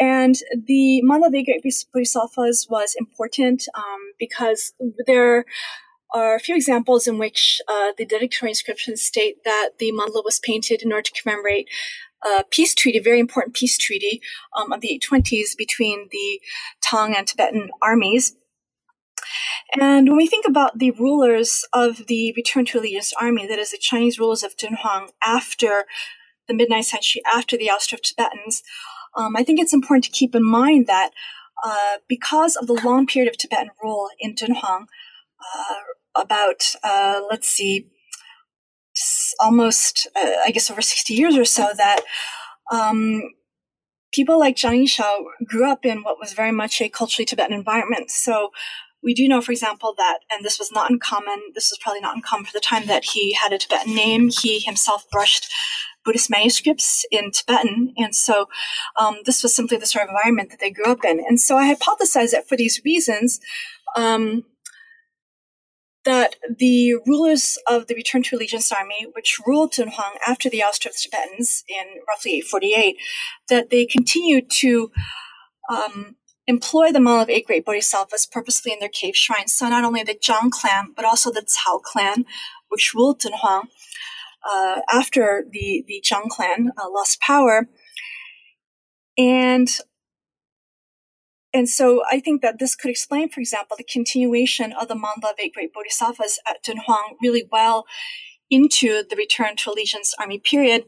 [0.00, 0.34] And
[0.66, 1.44] the Mandala
[1.92, 4.72] Bodhisattvas was important um, because
[5.06, 5.44] there
[6.14, 10.38] are a few examples in which uh, the dedicatory inscriptions state that the mandala was
[10.38, 11.68] painted in order to commemorate
[12.24, 14.20] a peace treaty, a very important peace treaty
[14.56, 16.40] um, of the 820s between the
[16.82, 18.36] Tang and Tibetan armies.
[19.78, 23.70] And when we think about the rulers of the Return to Allegiance Army, that is
[23.70, 25.84] the Chinese rulers of Dunhuang after
[26.48, 28.62] the mid 9th century, after the ouster of Tibetans,
[29.16, 31.10] um, I think it's important to keep in mind that
[31.64, 34.86] uh, because of the long period of Tibetan rule in Dunhuang,
[35.56, 37.88] uh, about, uh, let's see,
[39.40, 42.00] almost, uh, I guess, over 60 years or so, that
[42.70, 43.22] um,
[44.12, 48.10] people like Zhang Yichao grew up in what was very much a culturally Tibetan environment.
[48.10, 48.50] So
[49.04, 52.16] we do know, for example, that, and this was not uncommon, this was probably not
[52.16, 54.30] uncommon for the time that he had a Tibetan name.
[54.30, 55.52] He himself brushed
[56.04, 57.92] Buddhist manuscripts in Tibetan.
[57.96, 58.48] And so
[58.98, 61.20] um, this was simply the sort of environment that they grew up in.
[61.20, 63.40] And so I hypothesize that for these reasons,
[63.96, 64.44] um,
[66.04, 70.86] that the rulers of the Return to Allegiance Army, which ruled Dunhuang after the ouster
[70.86, 72.96] of the Tibetans in roughly 848,
[73.48, 74.90] that they continued to
[75.70, 79.52] um, employ the model of eight great bodhisattvas purposely in their cave shrines.
[79.52, 82.26] So not only the Zhang clan, but also the Cao clan,
[82.68, 83.68] which ruled Dunhuang
[84.48, 87.68] uh, after the, the Zhang clan uh, lost power.
[89.16, 89.68] And
[91.54, 95.30] and so I think that this could explain, for example, the continuation of the mandala
[95.30, 97.86] of eight great bodhisattvas at Dunhuang really well
[98.50, 100.84] into the return to allegiance army period.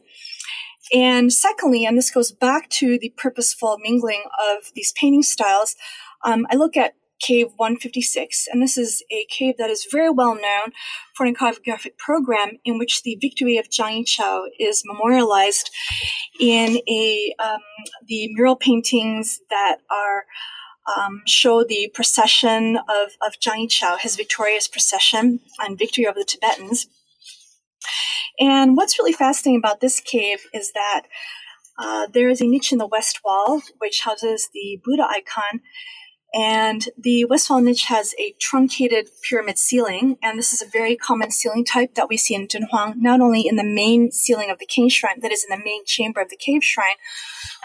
[0.93, 5.75] And secondly, and this goes back to the purposeful mingling of these painting styles,
[6.23, 10.35] um, I look at cave 156, and this is a cave that is very well
[10.35, 10.71] known
[11.15, 15.71] for an iconographic program in which the victory of Zhang Yichao is memorialized
[16.39, 17.59] in a um,
[18.05, 20.25] the mural paintings that are
[20.95, 26.25] um, show the procession of, of Zhang Yichao, his victorious procession and victory over the
[26.25, 26.87] Tibetans.
[28.39, 31.03] And what's really fascinating about this cave is that
[31.79, 35.61] uh, there is a niche in the west wall which houses the Buddha icon.
[36.33, 40.97] And the west wall niche has a truncated pyramid ceiling, and this is a very
[40.97, 44.59] common ceiling type that we see in Dunhuang, not only in the main ceiling of
[44.59, 46.97] the cave shrine, that is in the main chamber of the cave shrine,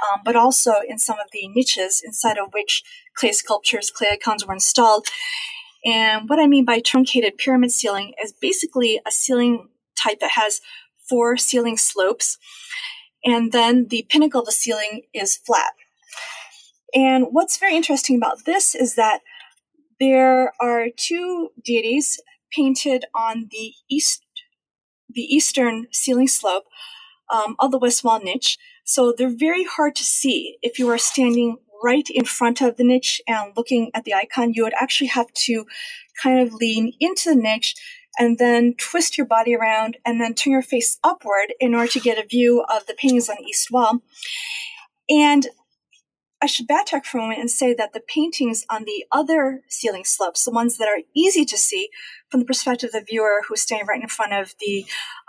[0.02, 4.46] um, but also in some of the niches inside of which clay sculptures, clay icons
[4.46, 5.08] were installed.
[5.84, 9.68] And what I mean by truncated pyramid ceiling is basically a ceiling
[10.02, 10.60] type that has
[11.08, 12.38] four ceiling slopes,
[13.24, 15.72] and then the pinnacle of the ceiling is flat.
[16.94, 19.20] And what's very interesting about this is that
[19.98, 22.20] there are two deities
[22.52, 24.24] painted on the east,
[25.08, 26.64] the eastern ceiling slope
[27.32, 28.58] um, of the west wall niche.
[28.84, 32.84] So they're very hard to see if you are standing right in front of the
[32.84, 35.64] niche and looking at the icon, you would actually have to
[36.22, 37.74] kind of lean into the niche
[38.18, 42.00] and then twist your body around and then turn your face upward in order to
[42.00, 44.02] get a view of the paintings on the east wall.
[45.08, 45.48] And
[46.42, 50.04] I should backtrack for a moment and say that the paintings on the other ceiling
[50.04, 51.88] slopes, the ones that are easy to see
[52.30, 54.84] from the perspective of the viewer who's standing right in front of the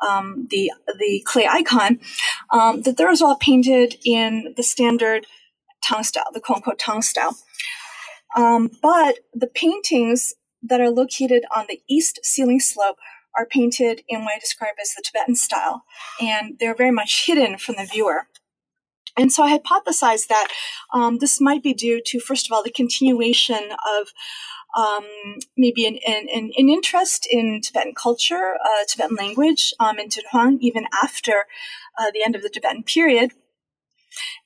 [0.06, 2.00] um, the the clay icon,
[2.52, 5.28] um, that those are all painted in the standard
[5.84, 7.38] Tang style, the quote unquote Tang style.
[8.36, 10.34] Um, but the paintings
[10.64, 12.98] that are located on the east ceiling slope
[13.38, 15.84] are painted in what I describe as the Tibetan style,
[16.22, 18.28] and they're very much hidden from the viewer.
[19.18, 20.48] And so I hypothesized that
[20.94, 24.08] um, this might be due to, first of all, the continuation of
[24.76, 25.06] um,
[25.56, 30.88] maybe an, an, an, interest in Tibetan culture, uh, Tibetan language um, in Dunhuang, even
[31.04, 31.46] after
[32.00, 33.34] uh, the end of the Tibetan period.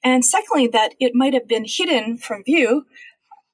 [0.03, 2.85] And secondly, that it might have been hidden from view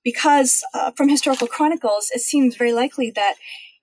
[0.04, 3.36] because uh, from historical chronicles, it seems very likely that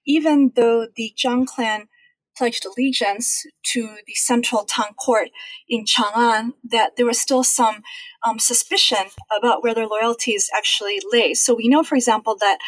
[0.07, 1.89] even though the Zhang clan
[2.37, 5.29] pledged allegiance to the central Tang court
[5.69, 7.83] in Chang'an, that there was still some
[8.27, 11.35] um, suspicion about where their loyalties actually lay.
[11.35, 12.59] So we know, for example, that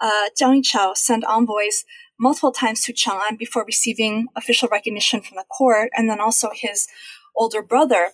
[0.00, 1.84] uh, Zhang Yichao sent envoys
[2.18, 6.88] multiple times to Chang'an before receiving official recognition from the court, and then also his
[7.36, 8.10] older brother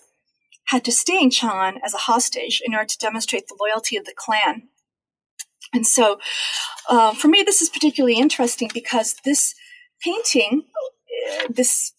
[0.65, 4.05] had to stay in Chang'an as a hostage in order to demonstrate the loyalty of
[4.05, 4.69] the clan.
[5.73, 6.19] And so,
[6.89, 9.53] uh, for me, this is particularly interesting because this
[10.01, 10.63] painting,
[11.49, 11.93] this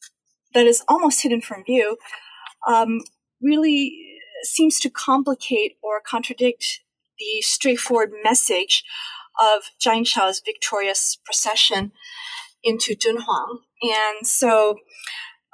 [0.54, 1.96] that is almost hidden from view,
[2.66, 3.00] um,
[3.40, 3.96] really
[4.42, 6.80] seems to complicate or contradict
[7.18, 8.82] the straightforward message
[9.38, 11.92] of Zhang Yichao's victorious procession
[12.62, 13.58] into Dunhuang.
[13.82, 14.76] And so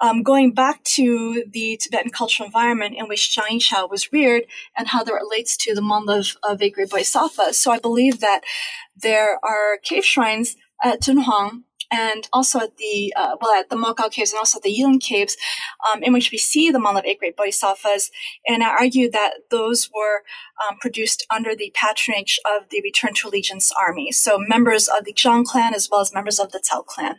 [0.01, 4.45] um, going back to the Tibetan cultural environment in which Zhang Yichao was reared
[4.77, 7.55] and how that relates to the Monla of, of Vigre Bodhisattva.
[7.55, 8.43] So I believe that
[8.97, 14.11] there are cave shrines at Dunhuang and also at the uh, well at the Mogao
[14.11, 15.37] caves and also at the Yulin caves,
[15.89, 18.11] um, in which we see the Monla of eight great bodhisattvas.
[18.47, 20.23] And I argue that those were
[20.69, 25.13] um, produced under the patronage of the Return to Allegiance Army, so members of the
[25.13, 27.17] Zhang clan as well as members of the Cao clan.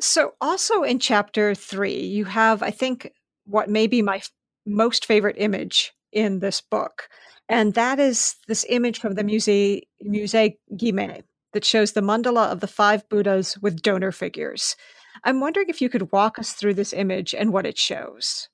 [0.00, 3.12] So, also in chapter three, you have, I think,
[3.46, 4.30] what may be my f-
[4.66, 7.08] most favorite image in this book.
[7.48, 11.22] And that is this image from the Musée, Musée Guimet
[11.52, 14.76] that shows the mandala of the five Buddhas with donor figures.
[15.24, 18.48] I'm wondering if you could walk us through this image and what it shows.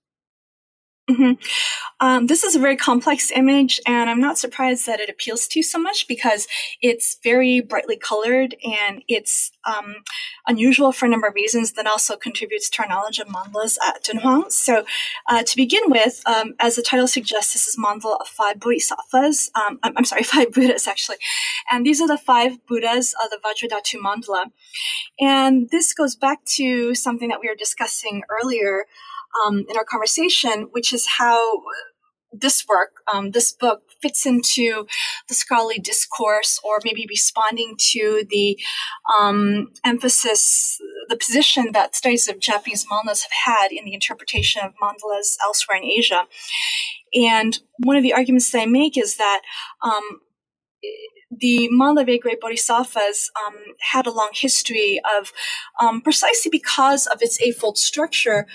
[1.10, 1.32] Mm-hmm.
[1.98, 5.58] Um, this is a very complex image, and I'm not surprised that it appeals to
[5.58, 6.46] you so much because
[6.80, 9.96] it's very brightly colored and it's um,
[10.46, 14.04] unusual for a number of reasons that also contributes to our knowledge of mandalas at
[14.04, 14.50] Dunhuang.
[14.52, 14.84] So,
[15.28, 19.50] uh, to begin with, um, as the title suggests, this is mandala of five bodhisattvas.
[19.56, 21.16] Um, I'm, I'm, sorry, five Buddhas actually,
[21.68, 24.52] and these are the five Buddhas of the Vajradhatu mandala.
[25.20, 28.86] And this goes back to something that we were discussing earlier
[29.46, 31.62] um, in our conversation, which is how
[32.32, 34.86] this work, um, this book, fits into
[35.28, 38.58] the scholarly discourse, or maybe responding to the
[39.20, 40.78] um, emphasis,
[41.08, 45.78] the position that studies of Japanese mandalas have had in the interpretation of mandalas elsewhere
[45.78, 46.24] in Asia.
[47.14, 49.42] And one of the arguments that I make is that
[49.84, 50.20] um,
[51.30, 53.54] the mandala great bodhisattvas um,
[53.92, 55.32] had a long history of,
[55.80, 58.46] um, precisely because of its eightfold structure,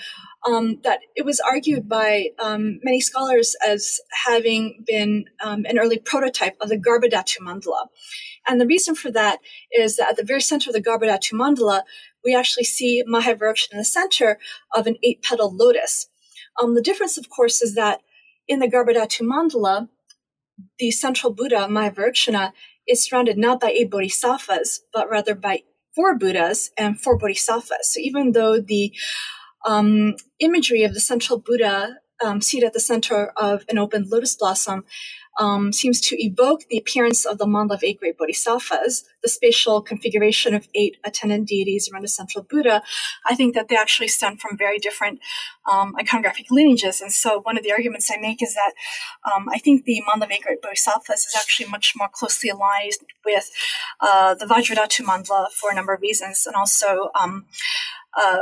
[0.48, 5.98] um, that it was argued by um, many scholars as having been um, an early
[5.98, 7.86] prototype of the Garbhadhatu mandala.
[8.48, 9.40] And the reason for that
[9.70, 11.82] is that at the very center of the Garbhadhatu mandala,
[12.24, 14.38] we actually see Mahavairochana in the center
[14.74, 16.08] of an eight petaled lotus.
[16.60, 18.00] Um, the difference, of course, is that
[18.46, 19.88] in the Garbhadhatu mandala,
[20.78, 22.52] the central Buddha, Mahavairochana,
[22.88, 25.60] is surrounded not by eight bodhisattvas, but rather by
[25.94, 27.92] four Buddhas and four bodhisattvas.
[27.92, 28.94] So even though the
[29.66, 34.36] um, imagery of the central Buddha um, seated at the center of an open lotus
[34.36, 34.84] blossom
[35.38, 39.80] um, seems to evoke the appearance of the mandala of eight great bodhisattvas, the spatial
[39.80, 42.82] configuration of eight attendant deities around the central Buddha.
[43.24, 45.20] I think that they actually stem from very different
[45.70, 47.00] um, iconographic lineages.
[47.00, 48.72] And so one of the arguments I make is that
[49.32, 52.94] um, I think the mandala of eight great bodhisattvas is actually much more closely aligned
[53.24, 53.48] with
[54.00, 57.46] uh, the Vajradhatu mandala for a number of reasons, and also um,
[58.20, 58.38] uh,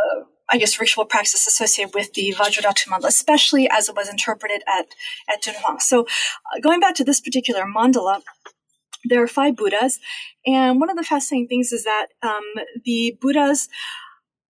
[0.48, 4.86] I guess, ritual practice associated with the Vajradhatu mandala, especially as it was interpreted at,
[5.28, 5.80] at Dunhuang.
[5.82, 8.22] So, uh, going back to this particular mandala,
[9.04, 9.98] there are five Buddhas.
[10.46, 12.44] And one of the fascinating things is that um,
[12.84, 13.68] the Buddhas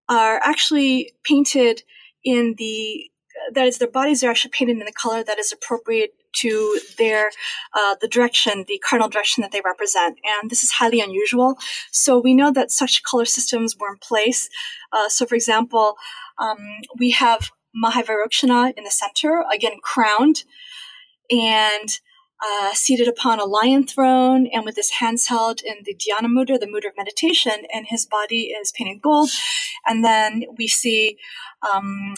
[0.08, 1.82] are actually painted
[2.24, 3.10] in the
[3.52, 7.30] that is their bodies are actually painted in the color that is appropriate to their
[7.74, 10.18] uh, the direction the cardinal direction that they represent.
[10.40, 11.58] And this is highly unusual.
[11.90, 14.48] So we know that such color systems were in place.
[14.92, 15.96] Uh, so for example
[16.38, 16.58] um,
[16.98, 17.50] we have
[17.84, 20.44] mahavairochana in the center again crowned
[21.30, 21.98] and
[22.44, 26.60] uh, seated upon a lion throne and with his hands held in the dhyana mudra,
[26.60, 29.30] the mudra of meditation, and his body is painted gold.
[29.86, 31.16] And then we see
[31.74, 32.14] um,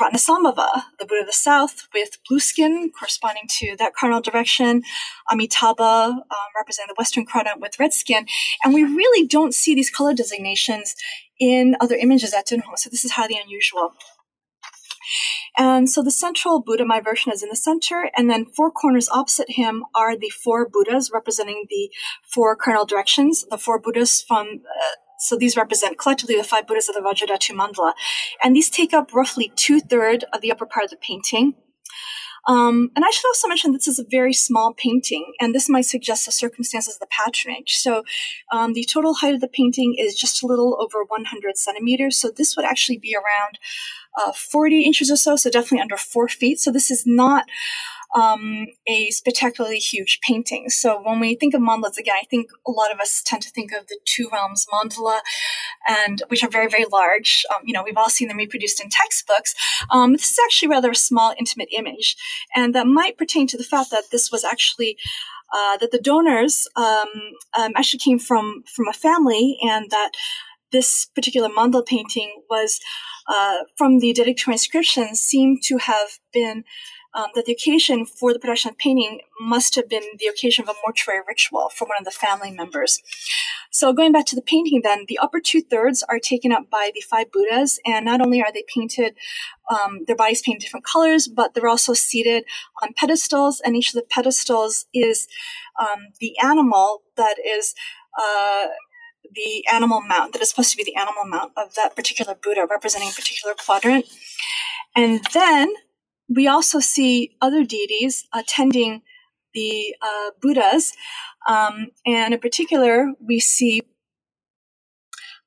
[0.00, 4.82] Ratnasambhava, the Buddha of the South, with blue skin corresponding to that cardinal direction,
[5.30, 6.22] Amitabha um,
[6.56, 8.26] representing the Western quadrant with red skin.
[8.64, 10.94] And we really don't see these color designations
[11.38, 13.92] in other images at Dunhuang, so this is highly unusual.
[15.56, 19.50] And so the central Buddha, Mahavairochana, is in the center, and then four corners opposite
[19.50, 21.90] him are the four Buddhas representing the
[22.22, 26.88] four cardinal directions, the four Buddhas from uh, so these represent collectively the five Buddhas
[26.88, 27.92] of the Vajradhatu mandala.
[28.42, 31.54] And these take up roughly two thirds of the upper part of the painting.
[32.48, 35.84] Um, and I should also mention this is a very small painting, and this might
[35.84, 37.74] suggest the circumstances of the patronage.
[37.74, 38.02] So
[38.52, 42.20] um, the total height of the painting is just a little over 100 centimeters.
[42.20, 43.58] So this would actually be around
[44.18, 46.58] uh, 40 inches or so, so definitely under four feet.
[46.58, 47.44] So this is not
[48.14, 50.68] um, a spectacularly huge painting.
[50.68, 53.50] So when we think of mandalas, again, I think a lot of us tend to
[53.50, 55.20] think of the two realms mandala,
[55.86, 57.44] and which are very, very large.
[57.54, 59.54] Um, you know, we've all seen them reproduced in textbooks.
[59.90, 62.16] Um, this is actually rather a small, intimate image,
[62.54, 64.96] and that might pertain to the fact that this was actually
[65.52, 67.08] uh, that the donors um,
[67.58, 70.12] um actually came from from a family, and that
[70.72, 72.80] this particular mandala painting was
[73.28, 76.64] uh, from the dedicatory inscription seemed to have been
[77.14, 80.68] um, that the occasion for the production of painting must have been the occasion of
[80.68, 83.02] a mortuary ritual for one of the family members.
[83.72, 86.90] So going back to the painting then, the upper two thirds are taken up by
[86.92, 89.14] the five Buddhas, and not only are they painted,
[89.70, 92.44] um, their bodies painted different colors, but they're also seated
[92.82, 95.28] on pedestals, and each of the pedestals is
[95.80, 97.74] um, the animal that is
[98.20, 98.66] uh,
[99.32, 102.66] the animal mount that is supposed to be the animal mount of that particular Buddha
[102.68, 104.06] representing a particular quadrant.
[104.96, 105.72] And then
[106.34, 109.02] we also see other deities attending
[109.52, 110.92] the uh, Buddhas.
[111.48, 113.82] Um, and in particular, we see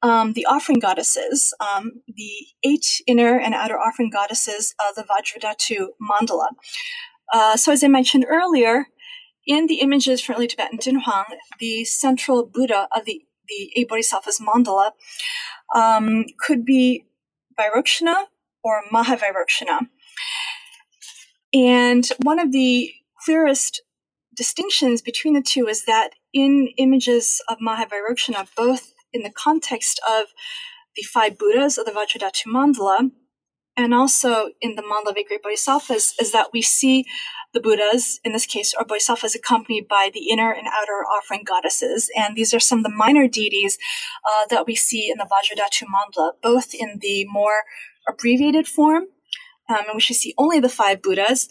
[0.01, 5.87] um, the offering goddesses, um, the eight inner and outer offering goddesses of the Vajradhatu
[6.01, 6.47] mandala.
[7.33, 8.87] Uh, so, as I mentioned earlier,
[9.47, 11.25] in the images from early Tibetan Dunhuang,
[11.59, 14.91] the central Buddha of the, the eight bodhisattvas mandala
[15.73, 17.05] um, could be
[17.57, 18.25] Vairocana
[18.61, 19.87] or Mahavairochana.
[21.53, 22.91] And one of the
[23.23, 23.81] clearest
[24.35, 30.25] distinctions between the two is that in images of Mahavairochana, both in the context of
[30.95, 33.11] the five Buddhas of the Vajradhatu Mandala,
[33.75, 37.05] and also in the mandala of great bodhisattvas, is that we see
[37.53, 42.09] the Buddhas, in this case, or bodhisattvas, accompanied by the inner and outer offering goddesses.
[42.15, 43.77] And these are some of the minor deities
[44.25, 47.63] uh, that we see in the Vajradhatu Mandala, both in the more
[48.07, 49.05] abbreviated form,
[49.69, 51.49] um, which we see only the five Buddhas,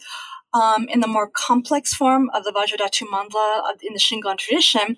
[0.55, 4.97] um, in the more complex form of the Vajradhatu Mandala in the Shingon tradition,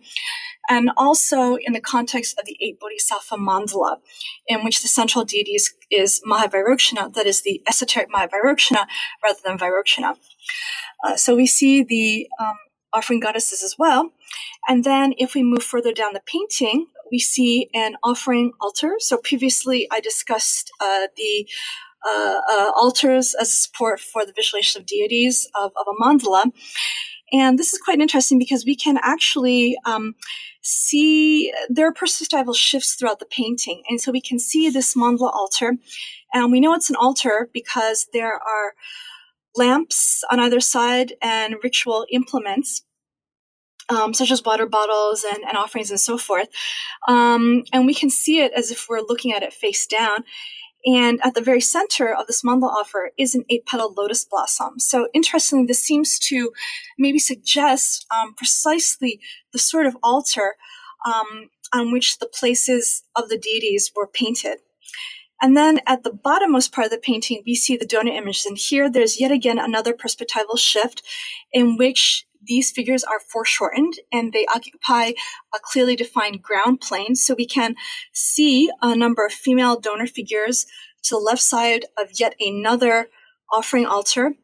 [0.69, 3.99] and also in the context of the eight Bodhisattva Mandala,
[4.47, 8.87] in which the central deity is, is Mahavairochana, that is the esoteric Mahavairochana
[9.23, 10.17] rather than Vairochana.
[11.05, 12.57] Uh, so we see the um,
[12.93, 14.13] offering goddesses as well.
[14.67, 18.95] And then if we move further down the painting, we see an offering altar.
[18.99, 21.47] So previously I discussed uh, the
[22.07, 26.53] uh, uh, altars as support for the visualization of deities of, of, a mandala.
[27.33, 30.15] And this is quite interesting because we can actually um,
[30.63, 33.83] see there are perspectival shifts throughout the painting.
[33.89, 35.75] And so we can see this mandala altar.
[36.33, 38.75] And we know it's an altar because there are
[39.57, 42.83] lamps on either side and ritual implements.
[43.91, 46.49] Um, such as water bottles and, and, offerings and so forth.
[47.07, 50.25] Um, and we can see it as if we're looking at it face down.
[50.87, 54.79] And at the very center of this mandala offer is an eight petaled lotus blossom.
[54.79, 56.53] So interestingly, this seems to
[56.99, 59.21] maybe suggest um, precisely
[59.53, 60.57] the sort of altar
[61.07, 64.59] um, on which the places of the deities were painted.
[65.41, 68.47] And then at the bottommost part of the painting, we see the donor images.
[68.47, 71.03] And here there's yet again another perspectival shift
[71.53, 75.13] in which these figures are foreshortened and they occupy
[75.55, 77.15] a clearly defined ground plane.
[77.15, 77.75] So we can
[78.13, 80.67] see a number of female donor figures
[81.05, 83.09] to the left side of yet another
[83.55, 84.35] offering altar.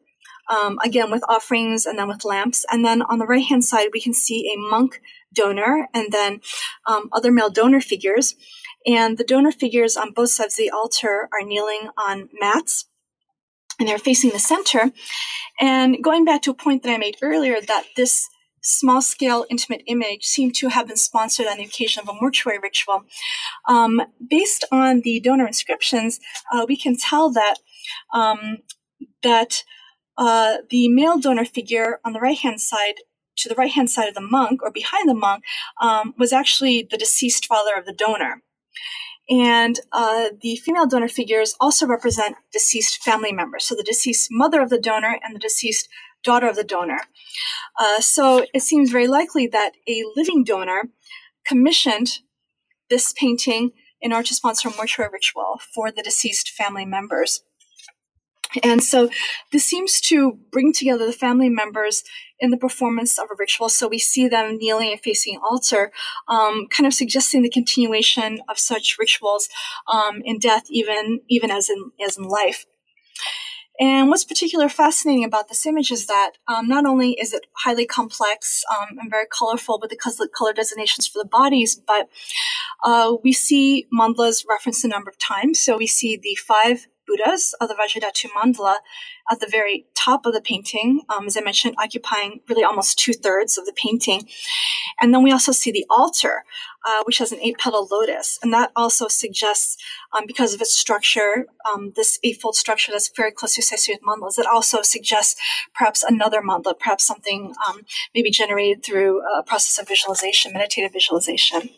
[0.49, 2.65] Um, again, with offerings and then with lamps.
[2.69, 4.99] And then on the right hand side, we can see a monk
[5.33, 6.41] donor and then
[6.85, 8.35] um, other male donor figures.
[8.85, 12.85] And the donor figures on both sides of the altar are kneeling on mats
[13.81, 14.91] and they're facing the center.
[15.59, 18.29] And going back to a point that I made earlier, that this
[18.61, 22.59] small scale intimate image seemed to have been sponsored on the occasion of a mortuary
[22.59, 23.05] ritual.
[23.67, 26.19] Um, based on the donor inscriptions,
[26.53, 27.55] uh, we can tell that
[28.13, 28.59] um,
[29.23, 29.63] that
[30.15, 32.97] uh, the male donor figure on the right hand side
[33.37, 35.43] to the right hand side of the monk or behind the monk
[35.81, 38.43] um, was actually the deceased father of the donor.
[39.31, 43.65] And uh, the female donor figures also represent deceased family members.
[43.65, 45.87] So the deceased mother of the donor and the deceased
[46.21, 46.99] daughter of the donor.
[47.79, 50.89] Uh, so it seems very likely that a living donor
[51.45, 52.19] commissioned
[52.89, 53.71] this painting
[54.01, 57.41] in order to sponsor a mortuary ritual for the deceased family members.
[58.63, 59.09] And so
[59.51, 62.03] this seems to bring together the family members
[62.39, 63.69] in the performance of a ritual.
[63.69, 65.91] So we see them kneeling and facing altar,
[66.27, 69.47] um, kind of suggesting the continuation of such rituals
[69.91, 72.65] um, in death, even even as in as in life.
[73.79, 77.85] And what's particularly fascinating about this image is that um, not only is it highly
[77.87, 82.07] complex um, and very colorful with the color designations for the bodies, but
[82.83, 85.59] uh, we see mandalas referenced a number of times.
[85.59, 88.77] So we see the five Buddhas of the Vajradhatu Mandala
[89.31, 93.13] at the very top of the painting, um, as I mentioned, occupying really almost two
[93.13, 94.27] thirds of the painting.
[94.99, 96.43] And then we also see the altar,
[96.85, 98.37] uh, which has an eight petal lotus.
[98.43, 99.77] And that also suggests,
[100.15, 104.39] um, because of its structure, um, this eightfold structure that's very closely associated with mandalas,
[104.39, 105.39] it also suggests
[105.73, 107.81] perhaps another mandala, perhaps something um,
[108.13, 111.69] maybe generated through a process of visualization, meditative visualization.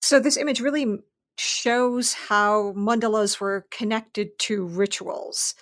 [0.00, 1.00] So this image really
[1.38, 5.54] shows how mandalas were connected to rituals.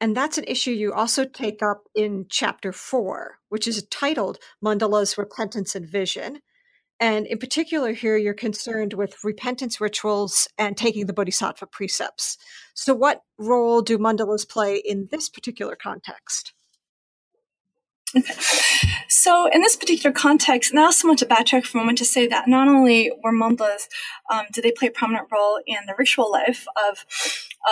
[0.00, 1.42] And that's an issue you also mm-hmm.
[1.44, 6.40] take up in chapter four, which is titled Mandalas, Repentance, and Vision.
[6.98, 12.36] And in particular, here you're concerned with repentance rituals and taking the bodhisattva precepts.
[12.74, 16.52] So, what role do mandalas play in this particular context?
[19.12, 22.04] So, in this particular context, and I also want to backtrack for a moment to
[22.04, 23.88] say that not only were mandalas,
[24.32, 27.04] um, did they play a prominent role in the ritual life of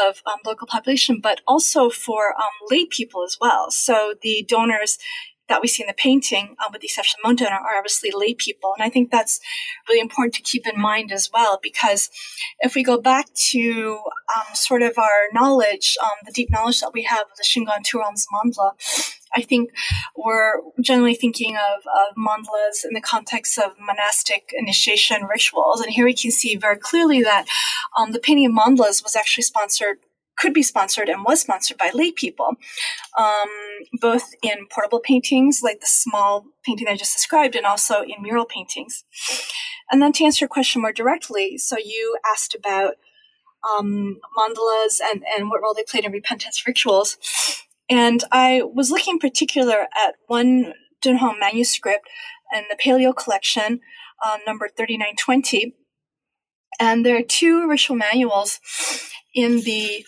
[0.04, 3.70] of um, local population, but also for um, lay people as well.
[3.70, 4.98] So, the donors
[5.48, 8.10] that we see in the painting, um, with the exception of monk donor, are obviously
[8.14, 8.72] lay people.
[8.76, 9.40] And I think that's
[9.88, 12.10] really important to keep in mind as well, because
[12.60, 14.00] if we go back to
[14.36, 17.82] um, sort of our knowledge, um, the deep knowledge that we have of the Shingon
[17.84, 18.72] two realms mandala,
[19.36, 19.70] I think
[20.16, 25.80] we're generally thinking of, of mandalas in the context of monastic initiation rituals.
[25.80, 27.46] And here we can see very clearly that
[27.98, 29.98] um, the painting of mandalas was actually sponsored
[30.38, 32.54] could be sponsored and was sponsored by lay people,
[33.18, 33.48] um,
[34.00, 38.46] both in portable paintings like the small painting I just described, and also in mural
[38.46, 39.04] paintings.
[39.90, 42.94] And then to answer your question more directly, so you asked about
[43.68, 47.18] um, mandalas and, and what role they played in repentance rituals.
[47.90, 52.06] And I was looking in particular at one Dunhuang manuscript
[52.54, 53.80] in the Pelliot collection,
[54.24, 55.74] uh, number 3920.
[56.80, 58.60] And there are two ritual manuals
[59.34, 60.04] in the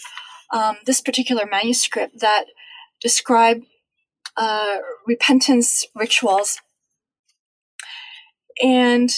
[0.52, 2.46] um, this particular manuscript that
[3.00, 3.62] describe
[4.36, 4.76] uh,
[5.06, 6.60] repentance rituals.
[8.62, 9.10] And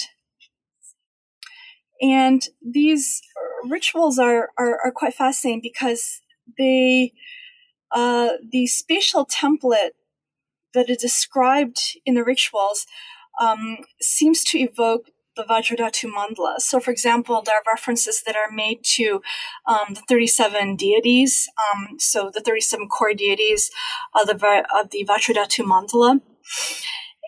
[2.01, 3.23] and these
[3.69, 6.21] rituals are, are, are quite fascinating because
[6.59, 7.13] they
[7.95, 9.91] uh, the spatial template
[10.75, 12.87] that is described in the rituals
[13.41, 16.59] um, seems to evoke the Vajradhatu mandala.
[16.59, 19.23] So, for example, there are references that are made to
[19.67, 23.71] um, the 37 deities, um, so the 37 core deities
[24.15, 26.21] of the, of the Vajradhatu mandala.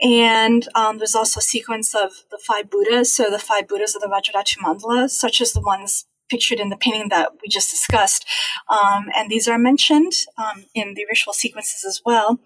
[0.02, 4.02] And um, there's also a sequence of the five Buddhas, so the five Buddhas of
[4.02, 8.22] the Vajradhatu mandala, such as the ones pictured in the painting that we just discussed.
[8.68, 12.40] Um, and these are mentioned um, in the ritual sequences as well.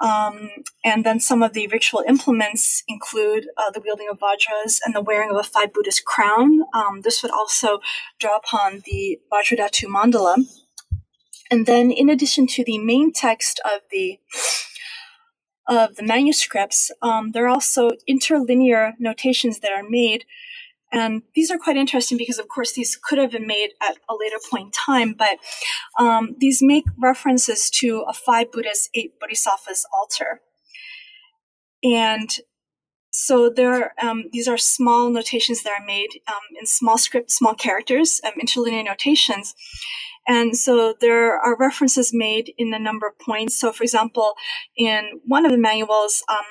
[0.00, 0.50] Um,
[0.84, 5.00] and then some of the ritual implements include uh, the wielding of vajras and the
[5.00, 6.62] wearing of a five Buddhist crown.
[6.72, 7.80] Um, this would also
[8.20, 10.36] draw upon the Vajradhatu mandala.
[11.50, 14.20] And then, in addition to the main text of the
[15.66, 20.24] of the manuscripts, um, there are also interlinear notations that are made
[20.90, 24.14] and these are quite interesting because, of course, these could have been made at a
[24.14, 25.38] later point in time, but
[25.98, 30.40] um, these make references to a five Buddhas, eight Bodhisattvas altar.
[31.82, 32.30] And
[33.12, 37.54] so there um, these are small notations that are made um, in small script, small
[37.54, 39.54] characters, um, interlinear notations.
[40.26, 43.58] And so there are references made in a number of points.
[43.58, 44.34] So, for example,
[44.76, 46.44] in one of the manuals, um,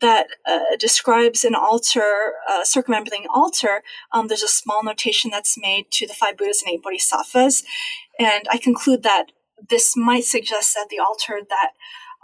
[0.00, 3.82] that uh, describes an altar, uh, circumambulating altar,
[4.12, 7.64] um, there's a small notation that's made to the five Buddhas and eight Bodhisattvas.
[8.18, 9.26] And I conclude that
[9.68, 11.70] this might suggest that the altar that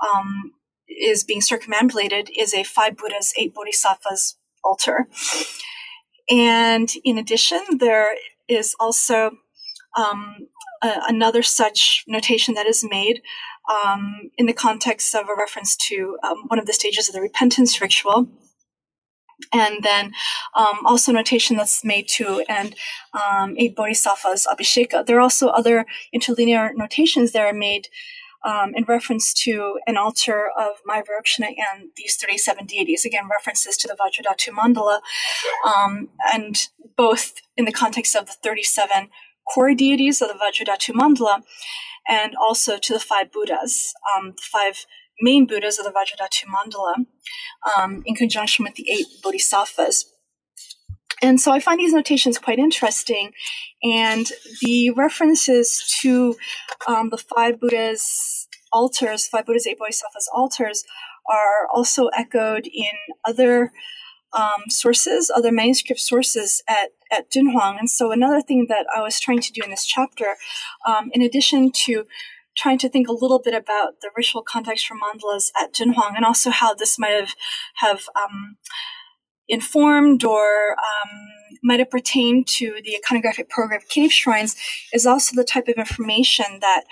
[0.07, 0.53] um,
[0.89, 5.09] is being circumambulated is a five Buddhas, eight Bodhisattvas altar.
[6.29, 8.15] And in addition, there
[8.49, 9.33] is also
[9.97, 10.49] um,
[10.83, 13.23] another such notation that is made
[13.71, 17.21] um, in the context of a reference to um, one of the stages of the
[17.21, 18.29] repentance ritual.
[19.53, 20.13] And then
[20.55, 22.75] um, also notation that's made to and
[23.15, 25.07] um, eight bodhisattvas abhisheka.
[25.07, 27.89] There are also other interlinear notations that are made
[28.45, 33.05] um, in reference to an altar of Mahavairochana and these 37 deities.
[33.05, 35.01] Again, references to the Vajradhatu mandala,
[35.67, 39.09] um, and both in the context of the 37
[39.53, 41.43] core deities of the Vajradhatu mandala
[42.11, 44.85] and also to the five Buddhas, um, the five
[45.23, 47.07] main Buddhas of the Vajradhatu Mandala,
[47.79, 50.07] um, in conjunction with the eight Bodhisattvas.
[51.23, 53.33] And so I find these notations quite interesting.
[53.83, 54.27] And
[54.63, 56.37] the references to
[56.89, 60.85] um, the five Buddhas altars, five Buddhas, eight Bodhisattvas altars,
[61.31, 62.91] are also echoed in
[63.25, 63.73] other
[64.33, 67.79] um, sources, other manuscript sources at, at Dunhuang.
[67.79, 70.37] And so another thing that I was trying to do in this chapter,
[70.87, 72.07] um, in addition to
[72.57, 76.25] trying to think a little bit about the ritual context for mandalas at Dunhuang and
[76.25, 77.35] also how this might have,
[77.77, 78.57] have um,
[79.49, 81.29] informed or um,
[81.63, 84.57] might have pertained to the iconographic program of cave shrines
[84.93, 86.85] is also the type of information that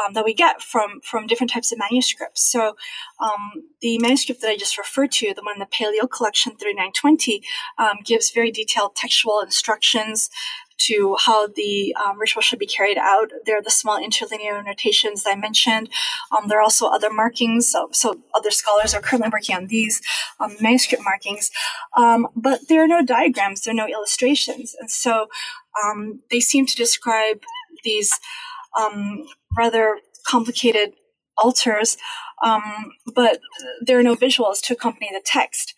[0.00, 2.42] um, that we get from from different types of manuscripts.
[2.42, 2.76] So
[3.20, 7.42] um, the manuscript that I just referred to, the one in the Pelliot collection 3920,
[7.78, 10.30] um, gives very detailed textual instructions
[10.78, 13.30] to how the um, ritual should be carried out.
[13.46, 15.88] There are the small interlinear notations I mentioned.
[16.36, 17.70] Um, there are also other markings.
[17.70, 20.00] So, so, other scholars are currently working on these
[20.40, 21.50] um, manuscript markings.
[21.96, 24.74] Um, but there are no diagrams, there are no illustrations.
[24.78, 25.26] And so
[25.84, 27.40] um, they seem to describe
[27.84, 28.18] these
[28.78, 29.24] um,
[29.56, 30.92] rather complicated
[31.36, 31.96] altars,
[33.14, 33.40] but
[33.84, 35.74] there are no visuals to accompany the text.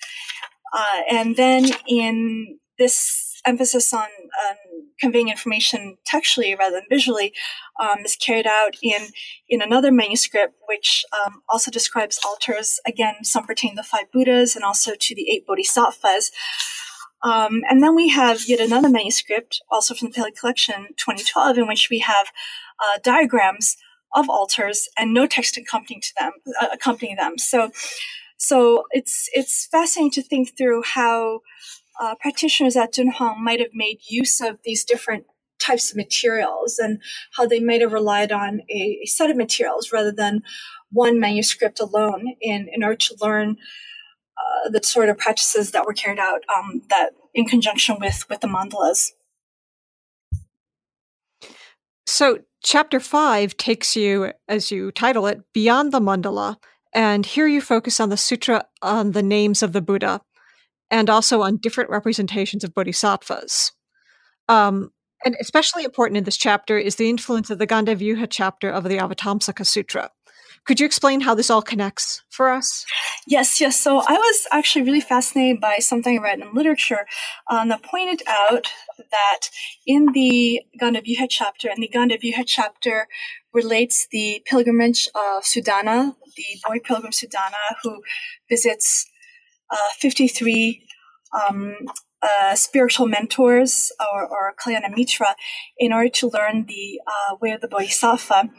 [0.75, 4.57] Uh, and then in this emphasis on um,
[5.01, 7.33] conveying information textually rather than visually
[7.81, 9.09] um, is carried out in
[9.49, 12.81] in another manuscript, which um, also describes altars.
[12.87, 16.31] Again, some pertain to the five Buddhas and also to the eight Bodhisattvas.
[17.23, 21.67] Um, and then we have yet another manuscript, also from the Pelliot Collection, 2012, in
[21.67, 22.27] which we have
[22.79, 23.79] uh, diagrams
[24.15, 27.39] of altars and no text accompanying to them, uh, accompanying them.
[27.39, 27.71] So,
[28.37, 31.41] so it's it's fascinating to think through how
[32.01, 35.25] uh, practitioners at Dunhuang might have made use of these different
[35.61, 37.01] types of materials and
[37.37, 40.43] how they might have relied on a, a set of materials rather than
[40.91, 43.57] one manuscript alone in, in order to learn
[44.37, 48.41] uh, the sort of practices that were carried out um, that in conjunction with with
[48.41, 49.13] the mandalas.
[52.07, 56.57] So, chapter five takes you, as you title it, beyond the mandala,
[56.93, 60.21] and here you focus on the sutra on the names of the Buddha,
[60.91, 63.72] and also on different representations of bodhisattvas.
[64.49, 64.91] Um,
[65.24, 68.99] and especially important in this chapter is the influence of the Gandavyuha chapter of the
[68.99, 70.11] Avatamsaka Sutra.
[70.66, 72.87] Could you explain how this all connects for us?
[73.26, 73.78] Yes, yes.
[73.78, 77.07] So I was actually really fascinated by something I read in literature
[77.51, 78.68] um, that pointed out
[79.11, 79.51] that
[79.87, 83.09] in the Gandavyuha chapter, and the Gandavyuha chapter
[83.53, 88.03] relates the pilgrimage of Sudhana, the boy pilgrim Sudhana, who
[88.49, 89.07] visits
[89.71, 90.87] uh, 53
[91.33, 91.77] um,
[92.23, 95.37] uh, spiritual mentors or, or Kalyana Mitra
[95.79, 98.51] in order to learn the uh, way of the Bodhisattva.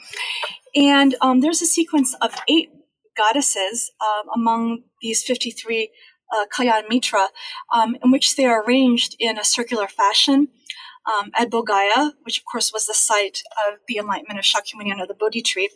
[0.76, 2.70] And um, there's a sequence of eight
[3.18, 5.90] goddesses um, among these 53
[6.34, 7.28] uh, Kalyana Mitra
[7.74, 10.50] um, in which they are arranged in a circular fashion
[11.06, 15.06] um, at Bodhgaya, which of course was the site of the enlightenment of Shakyamuni under
[15.06, 15.70] the Bodhi tree.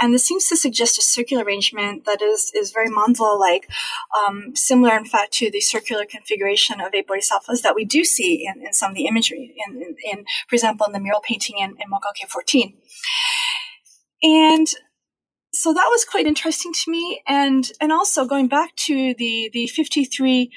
[0.00, 3.68] And this seems to suggest a circular arrangement that is, is very mandala like,
[4.26, 8.46] um, similar in fact to the circular configuration of eight bodhisattvas that we do see
[8.46, 11.58] in, in some of the imagery, in, in, in, for example, in the mural painting
[11.58, 12.74] in, in Mogao Cave 14.
[14.22, 14.68] And
[15.52, 17.22] so that was quite interesting to me.
[17.26, 20.50] And, and also going back to the, the 53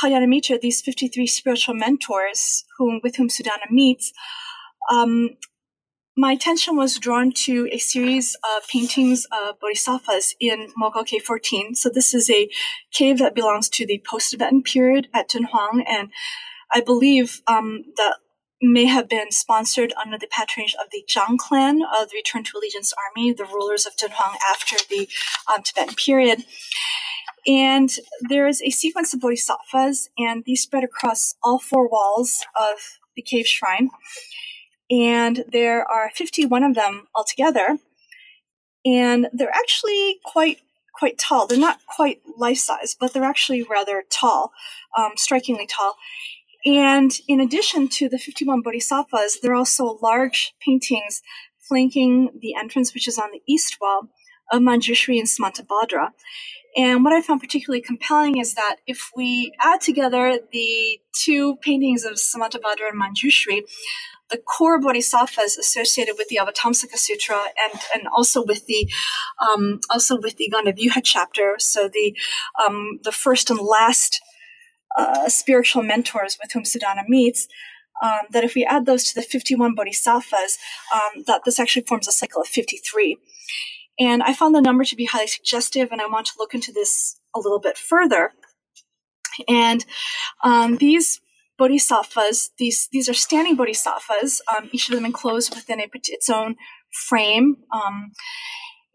[0.00, 4.12] Kalyana Mitra, these 53 spiritual mentors whom, with whom Sudhana meets,
[4.90, 5.30] um,
[6.16, 11.74] my attention was drawn to a series of paintings of bodhisattvas in Mogao Cave 14.
[11.74, 12.48] So this is a
[12.92, 16.10] cave that belongs to the post-Tibetan period at Dunhuang, and
[16.72, 18.18] I believe um, that
[18.62, 22.58] may have been sponsored under the patronage of the Zhang clan of the Return to
[22.58, 25.08] Allegiance Army, the rulers of Dunhuang after the
[25.52, 26.44] um, Tibetan period.
[27.46, 27.90] And
[28.20, 33.22] there is a sequence of bodhisattvas, and these spread across all four walls of the
[33.22, 33.90] cave shrine.
[34.90, 37.78] And there are 51 of them altogether.
[38.84, 40.60] And they're actually quite
[40.94, 41.46] quite tall.
[41.46, 44.52] They're not quite life size, but they're actually rather tall,
[44.96, 45.96] um, strikingly tall.
[46.64, 51.20] And in addition to the 51 bodhisattvas, there are also large paintings
[51.68, 54.08] flanking the entrance, which is on the east wall
[54.52, 56.10] of Manjushri and Samantabhadra.
[56.76, 62.04] And what I found particularly compelling is that if we add together the two paintings
[62.04, 63.62] of Samantabhadra and Manjushri,
[64.30, 68.90] the core bodhisattvas associated with the Avatamsaka Sutra and, and also with the
[69.40, 72.16] um, also with the Gandavyuha chapter, so the
[72.66, 74.20] um, the first and last
[74.96, 77.48] uh, spiritual mentors with whom Sudhana meets,
[78.02, 80.58] um, that if we add those to the 51 bodhisattvas,
[80.94, 83.18] um, that this actually forms a cycle of 53.
[83.98, 86.72] And I found the number to be highly suggestive, and I want to look into
[86.72, 88.32] this a little bit further.
[89.48, 89.84] And
[90.42, 91.20] um, these
[91.58, 96.56] bodhisattvas, these these are standing bodhisattvas, um, each of them enclosed within a, its own
[96.90, 97.56] frame.
[97.72, 98.12] Um,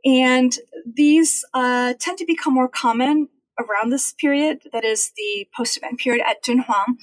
[0.04, 3.30] and these uh, tend to become more common
[3.60, 6.96] around this period, that is the post-Tibetan period at Dunhuang.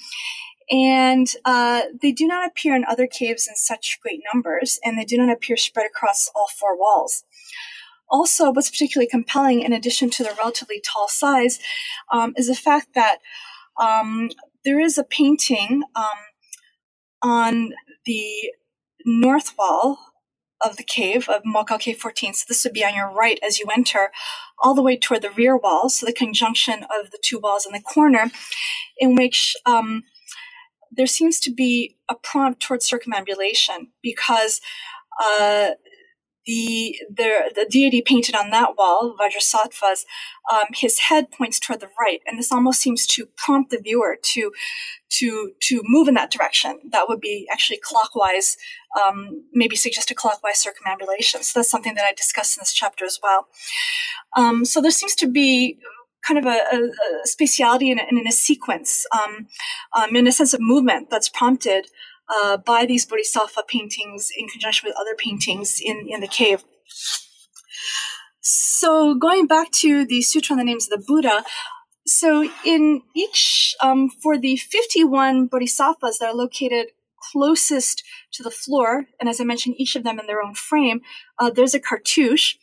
[0.70, 5.04] And uh, they do not appear in other caves in such great numbers, and they
[5.04, 7.24] do not appear spread across all four walls.
[8.08, 11.58] Also, what's particularly compelling, in addition to the relatively tall size,
[12.12, 13.18] um, is the fact that
[13.80, 14.30] um,
[14.64, 16.04] there is a painting um,
[17.22, 17.72] on
[18.04, 18.52] the
[19.04, 19.98] north wall
[20.64, 22.34] of the cave of Mogao Cave 14.
[22.34, 24.10] So this would be on your right as you enter,
[24.62, 27.72] all the way toward the rear wall, so the conjunction of the two walls in
[27.72, 28.30] the corner,
[28.98, 30.04] in which um,
[30.90, 34.60] there seems to be a prompt towards circumambulation because
[35.22, 35.70] uh,
[36.46, 40.06] the, the, the deity painted on that wall, Vajrasattva's,
[40.52, 44.16] um, his head points toward the right, and this almost seems to prompt the viewer
[44.22, 44.52] to
[45.08, 46.78] to to move in that direction.
[46.90, 48.56] That would be actually clockwise,
[49.00, 51.42] um, maybe suggest a clockwise circumambulation.
[51.42, 53.48] So that's something that I discuss in this chapter as well.
[54.36, 55.78] Um, so there seems to be
[56.26, 59.46] kind of a, a, a spatiality and, in a sequence, um,
[59.96, 61.86] um, in a sense of movement that's prompted
[62.28, 66.64] uh, by these bodhisattva paintings in conjunction with other paintings in, in the cave.
[68.40, 71.44] So going back to the Sutra on the names of the Buddha,
[72.06, 76.86] so in each, um, for the 51 bodhisattvas that are located
[77.32, 81.00] closest to the floor, and as I mentioned, each of them in their own frame,
[81.38, 82.56] uh, there's a cartouche.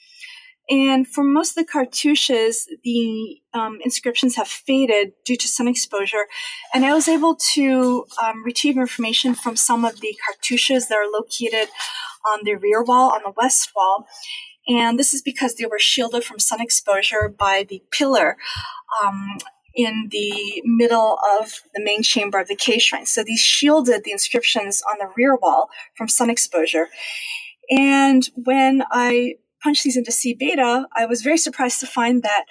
[0.69, 6.25] And for most of the cartouches, the um, inscriptions have faded due to sun exposure.
[6.73, 11.11] And I was able to um, retrieve information from some of the cartouches that are
[11.11, 11.69] located
[12.25, 14.07] on the rear wall, on the west wall.
[14.67, 18.37] And this is because they were shielded from sun exposure by the pillar
[19.03, 19.37] um,
[19.75, 23.05] in the middle of the main chamber of the K shrine.
[23.05, 26.87] So these shielded the inscriptions on the rear wall from sun exposure.
[27.69, 32.45] And when I punched these into CBETA, I was very surprised to find that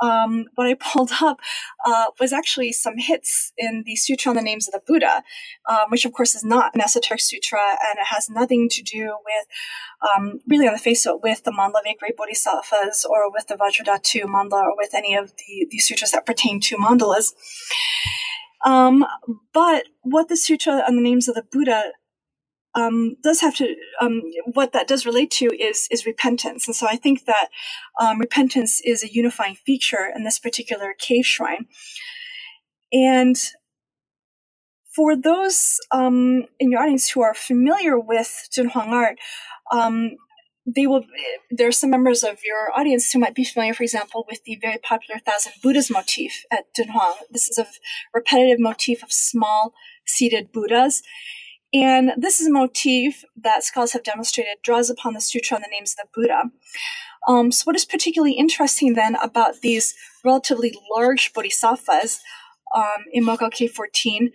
[0.00, 1.40] um, what I pulled up
[1.86, 5.22] uh, was actually some hits in the Sutra on the Names of the Buddha,
[5.68, 9.16] um, which of course is not an esoteric sutra and it has nothing to do
[9.24, 9.46] with,
[10.16, 13.46] um, really on the face of it, with the Mandala of Great Bodhisattvas or with
[13.48, 17.32] the Vajradhatu mandala or with any of the, the sutras that pertain to mandalas.
[18.64, 19.06] Um,
[19.52, 21.92] but what the Sutra on the Names of the Buddha
[22.74, 26.86] um, does have to um, what that does relate to is is repentance, and so
[26.86, 27.48] I think that
[28.00, 31.66] um, repentance is a unifying feature in this particular cave shrine.
[32.92, 33.36] And
[34.94, 39.18] for those um, in your audience who are familiar with Dunhuang art,
[39.70, 40.16] um,
[40.66, 41.04] they will.
[41.50, 44.58] There are some members of your audience who might be familiar, for example, with the
[44.60, 47.14] very popular Thousand Buddhas motif at Dunhuang.
[47.30, 47.66] This is a
[48.12, 49.72] repetitive motif of small
[50.06, 51.02] seated Buddhas.
[51.72, 55.68] And this is a motif that scholars have demonstrated draws upon the sutra on the
[55.70, 56.50] names of the Buddha.
[57.26, 59.94] Um, so, what is particularly interesting then about these
[60.24, 62.20] relatively large bodhisattvas
[62.74, 64.30] um, in Mogao Cave 14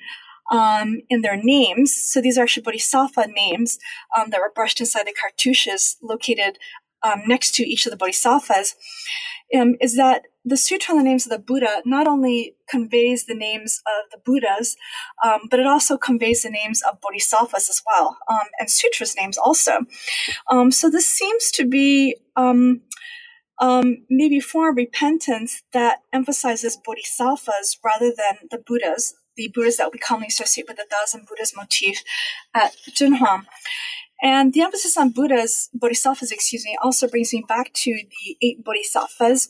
[0.52, 1.96] um, in their names?
[1.96, 3.80] So, these are actually bodhisattva names
[4.16, 6.60] um, that were brushed inside the cartouches located
[7.02, 8.76] um, next to each of the bodhisattvas.
[9.56, 13.36] Um, is that the Sutra on the names of the Buddha not only conveys the
[13.36, 14.76] names of the Buddhas,
[15.24, 19.38] um, but it also conveys the names of bodhisattvas as well, um, and sutras names
[19.38, 19.80] also.
[20.50, 22.82] Um, so this seems to be um,
[23.60, 29.92] um, maybe form of repentance that emphasizes bodhisattvas rather than the Buddhas, the Buddhas that
[29.94, 32.04] we commonly associate with the thousand Buddhas motif
[32.54, 33.46] at Dunhuang.
[34.22, 38.64] And the emphasis on Buddhas, bodhisattvas, excuse me, also brings me back to the eight
[38.64, 39.50] bodhisattvas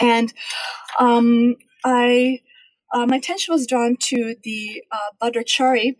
[0.00, 0.32] and
[0.98, 2.40] um, I
[2.92, 5.96] uh, my attention was drawn to the uh, Bhadrachari,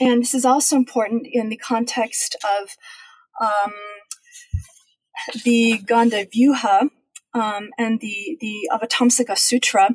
[0.00, 2.70] and this is also important in the context of
[3.40, 3.72] um,
[5.44, 6.88] the Gandavyuha
[7.34, 9.90] um, and the the Avatamsaka Sutra,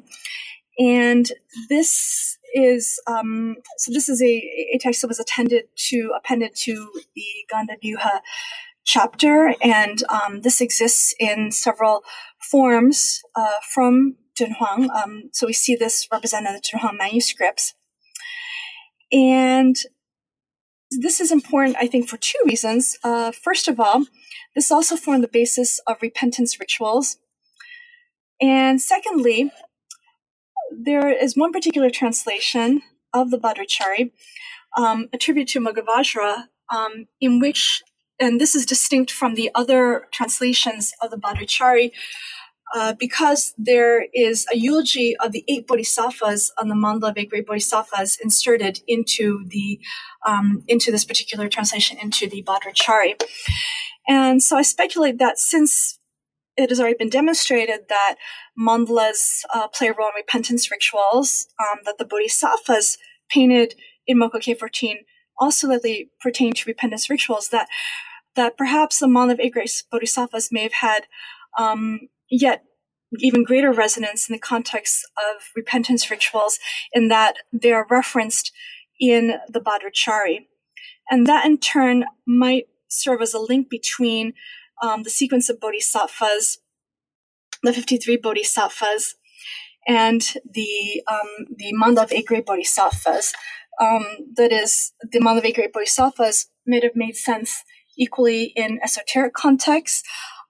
[0.79, 1.31] and
[1.69, 6.91] this is um, so this is a, a text that was attended to appended to
[7.15, 8.21] the Gandavyuha
[8.85, 12.03] chapter, and um, this exists in several
[12.49, 14.89] forms uh, from Dunhuang.
[14.89, 17.73] Um, so we see this represented in the Dunhuang manuscripts.
[19.11, 19.75] And
[20.89, 22.97] this is important, I think, for two reasons.
[23.03, 24.05] Uh, first of all,
[24.55, 27.17] this also formed the basis of repentance rituals.
[28.41, 29.51] And secondly,
[30.71, 32.81] there is one particular translation
[33.13, 34.11] of the Bhadrachari
[34.77, 37.83] um, attributed to Amoghavajra, um, in which
[38.21, 41.91] and this is distinct from the other translations of the Bhadrachari,
[42.73, 47.31] uh, because there is a eulogy of the eight bodhisattvas on the mandala of eight
[47.31, 49.79] great bodhisattvas inserted into the
[50.25, 53.21] um, into this particular translation into the Bhadrachari.
[54.07, 55.99] And so I speculate that since
[56.57, 58.15] it has already been demonstrated that
[58.57, 62.97] mandalas uh, play a role in repentance rituals, um, that the bodhisattvas
[63.29, 64.97] painted in Mogao Cave 14
[65.39, 67.67] also likely pertain to repentance rituals, that
[68.35, 69.53] that perhaps the of eight
[69.89, 71.07] bodhisattvas may have had
[71.57, 72.63] um, yet
[73.19, 76.59] even greater resonance in the context of repentance rituals,
[76.93, 78.51] in that they are referenced
[78.99, 80.47] in the Bhadrachari.
[81.09, 84.33] And that in turn might serve as a link between
[84.81, 86.59] um, the sequence of bodhisattvas,
[87.63, 89.15] the 53 bodhisattvas,
[89.87, 91.73] and the um, the
[92.25, 93.33] great bodhisattvas.
[93.79, 94.05] Um,
[94.35, 95.19] that is, the
[95.63, 97.63] eight bodhisattvas may have made sense
[97.97, 100.03] equally in esoteric contexts.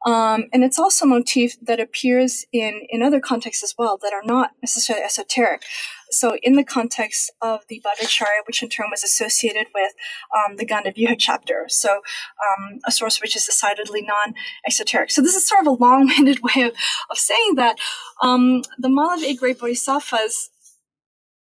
[0.03, 4.13] Um, and it's also a motif that appears in, in other contexts as well that
[4.13, 5.63] are not necessarily esoteric.
[6.09, 9.93] So, in the context of the Bhadrachari, which in turn was associated with
[10.35, 14.33] um, the Gandavyuha chapter, so um, a source which is decidedly non
[14.67, 15.11] esoteric.
[15.11, 16.73] So, this is sort of a long winded way of,
[17.09, 17.77] of saying that
[18.21, 20.49] um, the Mala of Eight Great Bodhisattvas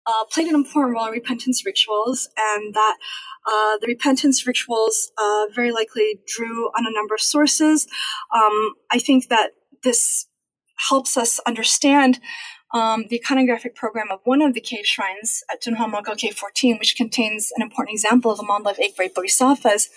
[0.06, 2.98] uh, played an important role in repentance rituals, and that
[3.46, 7.88] uh, the repentance rituals uh, very likely drew on a number of sources.
[8.34, 9.52] Um, I think that
[9.84, 10.28] this
[10.90, 12.20] helps us understand
[12.74, 16.78] um, the iconographic program of one of the cave shrines at Dunhuang Mogao Cave 14,
[16.78, 19.90] which contains an important example of the mandala of eight great bodhisattvas.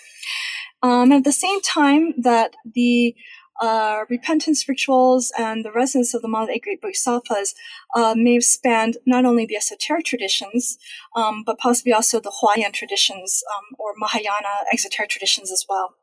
[0.83, 3.15] Um, at the same time that the
[3.61, 7.55] uh, repentance rituals and the residence of the Malay Great Bodhisattvas
[7.95, 10.77] uh, may have spanned not only the esoteric traditions,
[11.15, 15.95] um, but possibly also the Huayan traditions um, or Mahayana exoteric traditions as well.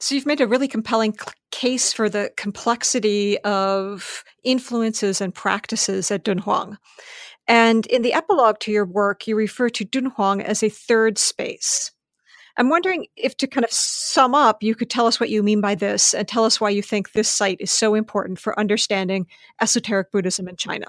[0.00, 1.14] So you've made a really compelling
[1.50, 6.78] case for the complexity of influences and practices at Dunhuang.
[7.46, 11.92] And in the epilogue to your work, you refer to Dunhuang as a third space.
[12.60, 15.62] I'm wondering if to kind of sum up, you could tell us what you mean
[15.62, 19.26] by this and tell us why you think this site is so important for understanding
[19.62, 20.88] esoteric Buddhism in China.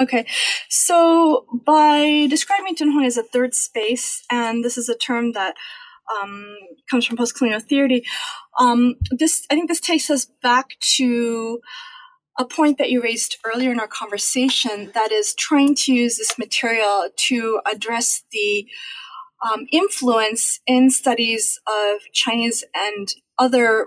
[0.00, 0.26] Okay,
[0.70, 5.54] so by describing Dunhuang as a third space, and this is a term that
[6.22, 6.56] um,
[6.90, 8.02] comes from post-colonial theory,
[8.58, 11.60] um, this I think this takes us back to
[12.38, 16.38] a point that you raised earlier in our conversation that is trying to use this
[16.38, 18.66] material to address the
[19.44, 23.86] um, influence in studies of Chinese and other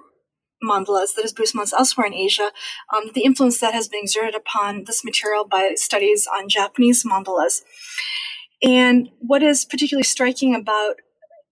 [0.64, 2.52] mandalas, that is Buddhist mandalas elsewhere in Asia,
[2.96, 7.62] um, the influence that has been exerted upon this material by studies on Japanese mandalas.
[8.64, 10.96] And what is particularly striking about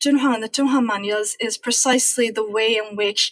[0.03, 3.31] Dunhuang and the Dunhuang mandalas is precisely the way in which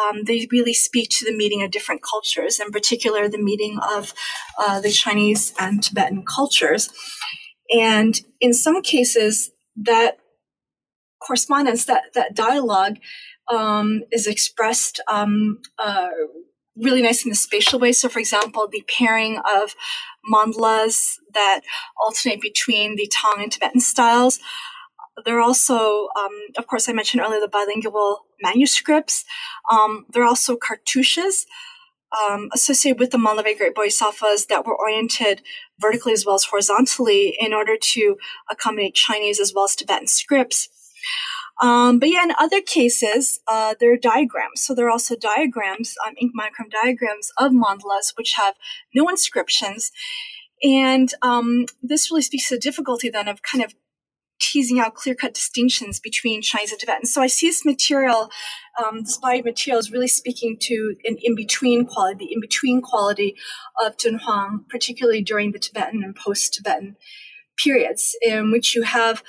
[0.00, 4.12] um, they really speak to the meeting of different cultures, in particular the meeting of
[4.58, 6.90] uh, the Chinese and Tibetan cultures.
[7.76, 9.50] And in some cases,
[9.84, 10.18] that
[11.20, 12.96] correspondence, that that dialogue,
[13.52, 16.08] um, is expressed um, uh,
[16.76, 17.92] really nice in the spatial way.
[17.92, 19.74] So, for example, the pairing of
[20.32, 21.60] mandalas that
[22.02, 24.38] alternate between the Tang and Tibetan styles.
[25.24, 29.24] There are also, um, of course, I mentioned earlier the bilingual manuscripts.
[29.70, 31.46] Um, there are also cartouches
[32.16, 35.42] um, associated with the Mandalay Great Bodhisattvas that were oriented
[35.80, 38.16] vertically as well as horizontally in order to
[38.50, 40.68] accommodate Chinese as well as Tibetan scripts.
[41.60, 44.62] Um, but yeah, in other cases, uh, there are diagrams.
[44.62, 48.54] So there are also diagrams, um, ink monochrome diagrams of mandalas, which have
[48.94, 49.90] no inscriptions.
[50.62, 53.74] And um, this really speaks to the difficulty then of kind of
[54.40, 57.06] teasing out clear cut distinctions between Chinese and Tibetan.
[57.06, 58.30] So I see this material,
[58.82, 62.40] um, this body of material is really speaking to an in between quality, the in
[62.40, 63.36] between quality
[63.84, 66.96] of Dunhuang, particularly during the Tibetan and post Tibetan
[67.56, 69.22] periods, in which you have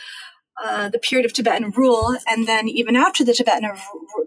[0.61, 3.71] uh, the period of Tibetan rule, and then even after the Tibetan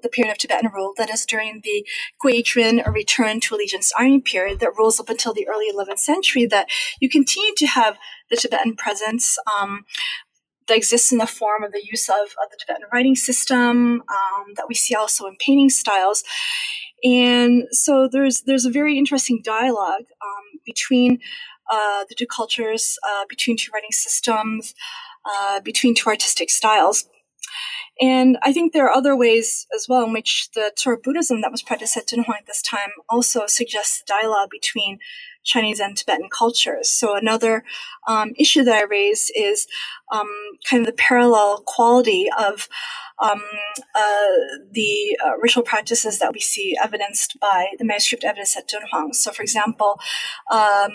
[0.03, 1.87] the period of Tibetan rule, that is during the
[2.25, 6.47] Guiyijun or return to allegiance army period that rules up until the early 11th century,
[6.47, 6.69] that
[7.01, 7.99] you continue to have
[8.31, 9.85] the Tibetan presence, um,
[10.73, 14.55] that exists in the form of the use of, of the Tibetan writing system um,
[14.57, 16.25] that we see also in painting styles.
[17.05, 21.19] And so there's there's a very interesting dialogue um, between
[21.71, 24.75] uh, the two cultures, uh, between two writing systems,
[25.27, 27.05] uh, between two artistic styles.
[28.01, 31.53] And I think there are other ways as well in which the Torah Buddhism that
[31.53, 34.99] was practiced at Dunhuang at this time also suggests dialogue between
[35.45, 36.91] Chinese and Tibetan cultures.
[36.91, 37.65] So another
[38.07, 39.67] um, issue that I raise is
[40.13, 40.29] um,
[40.69, 42.69] kind of the parallel quality of
[43.19, 43.43] um,
[43.95, 49.15] uh, the uh, ritual practices that we see evidenced by the manuscript evidence at Dunhuang.
[49.15, 50.01] So, for example,
[50.51, 50.91] um,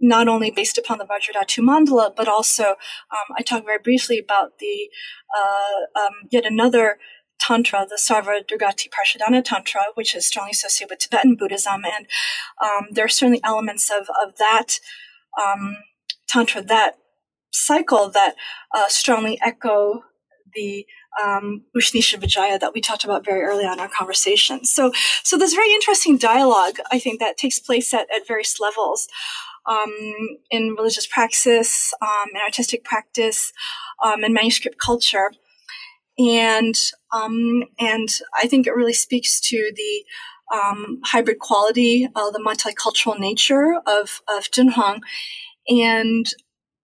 [0.00, 4.58] not only based upon the Vajradhatu mandala, but also um, I talk very briefly about
[4.58, 4.90] the
[5.36, 6.98] uh, um, yet another
[7.46, 11.82] Tantra, the Sarva Durgati Parishodhana Tantra, which is strongly associated with Tibetan Buddhism.
[11.84, 12.06] And
[12.62, 14.80] um, there are certainly elements of, of that
[15.42, 15.76] um,
[16.28, 16.98] Tantra, that
[17.52, 18.34] cycle that
[18.74, 20.04] uh, strongly echo
[20.54, 20.86] the
[21.22, 24.64] um, Ushnisha Vijaya that we talked about very early on in our conversation.
[24.64, 24.92] So,
[25.22, 29.08] so there's very interesting dialogue, I think, that takes place at, at various levels.
[29.66, 29.94] Um,
[30.50, 33.52] in religious practice, um, in artistic practice,
[34.04, 35.30] um, in manuscript culture
[36.18, 36.74] and
[37.12, 38.08] um, and
[38.42, 40.04] I think it really speaks to the
[40.54, 45.00] um, hybrid quality, uh, the multicultural nature of of Dunhuang,
[45.68, 46.26] and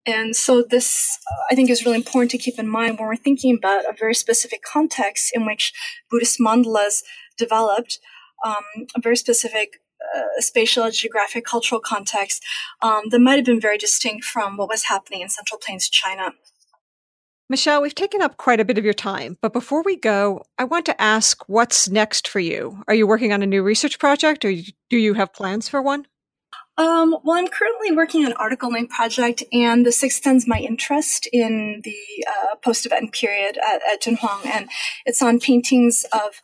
[0.07, 1.19] and so this
[1.51, 4.15] I think is really important to keep in mind when we're thinking about a very
[4.15, 5.73] specific context in which
[6.11, 7.03] Buddhist mandalas
[7.39, 7.99] developed,
[8.45, 9.81] um, a very specific
[10.17, 12.43] uh, spatial, geographic, cultural context
[12.83, 16.33] um, that might have been very distinct from what was happening in Central Plains China.
[17.51, 20.63] Michelle, we've taken up quite a bit of your time, but before we go, I
[20.63, 22.85] want to ask what's next for you?
[22.87, 24.55] Are you working on a new research project or
[24.89, 26.07] do you have plans for one?
[26.79, 31.29] Um, well, I'm currently working on an article length project, and this extends my interest
[31.33, 31.97] in the
[32.27, 34.71] uh, post Tibetan period at, at Dunhuang, and
[35.05, 36.41] it's on paintings of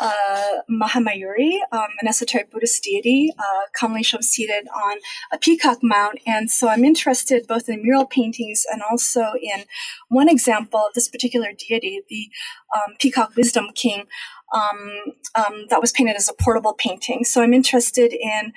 [0.00, 4.98] uh, Mahamayuri, um, an esoteric Buddhist deity, uh, commonly shown seated on
[5.32, 6.18] a peacock mount.
[6.26, 9.64] And so I'm interested both in mural paintings and also in
[10.08, 12.28] one example of this particular deity, the
[12.74, 14.04] um, Peacock Wisdom King,
[14.52, 14.96] um,
[15.34, 17.24] um, that was painted as a portable painting.
[17.24, 18.52] So I'm interested in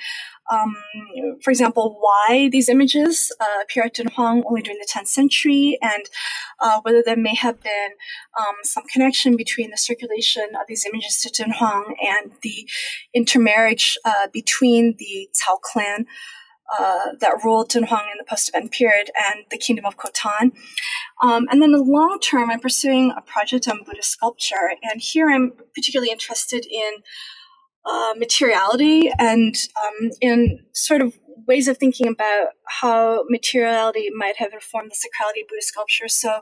[0.49, 0.75] um,
[1.43, 6.05] for example, why these images uh, appear at Dunhuang only during the 10th century, and
[6.59, 7.89] uh, whether there may have been
[8.39, 12.67] um, some connection between the circulation of these images to Dunhuang and the
[13.13, 16.05] intermarriage uh, between the Cao clan.
[16.77, 20.51] Uh, that ruled Dunhuang in the post-event period and the kingdom of Khotan.
[21.21, 25.29] Um, and then the long term, I'm pursuing a project on Buddhist sculpture, and here
[25.29, 27.03] I'm particularly interested in
[27.89, 31.17] uh, materiality and um, in sort of
[31.47, 36.07] ways of thinking about how materiality might have informed the sacrality of Buddhist sculpture.
[36.09, 36.41] So,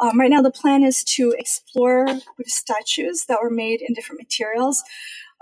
[0.00, 4.20] um, right now, the plan is to explore Buddhist statues that were made in different
[4.20, 4.82] materials.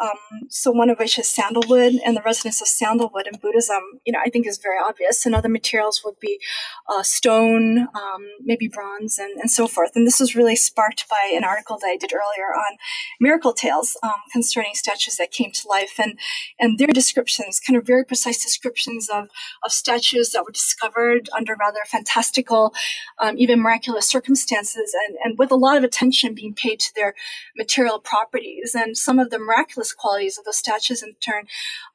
[0.01, 4.12] Um, so one of which is sandalwood, and the resonance of sandalwood in Buddhism, you
[4.12, 5.24] know, I think is very obvious.
[5.24, 6.40] And other materials would be
[6.88, 9.92] uh, stone, um, maybe bronze, and, and so forth.
[9.95, 12.76] And this was really sparked by an article that I did earlier on
[13.20, 16.18] miracle tales um, concerning statues that came to life, and
[16.59, 19.28] and their descriptions, kind of very precise descriptions of
[19.64, 22.74] of statues that were discovered under rather fantastical,
[23.20, 27.14] um, even miraculous circumstances, and and with a lot of attention being paid to their
[27.57, 31.47] material properties, and some of the miraculous qualities of those statues in turn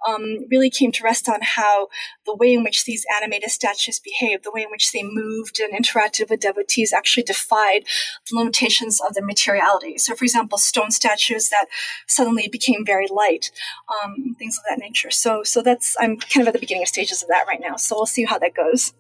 [0.08, 1.88] um, really came to rest on how
[2.26, 5.74] the way in which these animated statues behaved, the way in which they moved and
[5.74, 7.84] interacted with devotees actually defied
[8.30, 9.98] the limitations of their materiality.
[9.98, 11.66] So, for example, stone statues that
[12.08, 13.52] suddenly became very light,
[14.04, 15.12] um, things of that nature.
[15.12, 17.76] So, so that's I'm kind of at the beginning of stages of that right now.
[17.76, 18.94] So we'll see how that goes.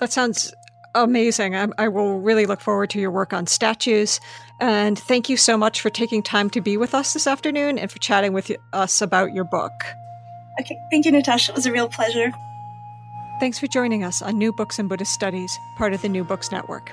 [0.00, 0.52] That sounds
[0.94, 1.56] amazing.
[1.56, 4.20] I, I, will really look forward to your work on statues.
[4.60, 7.90] And thank you so much for taking time to be with us this afternoon and
[7.90, 9.72] for chatting with us about your book.
[10.60, 11.52] Okay, thank you, Natasha.
[11.52, 12.32] It was a real pleasure.
[13.40, 16.52] Thanks for joining us on New Books in Buddhist Studies, part of the New Books
[16.52, 16.92] Network.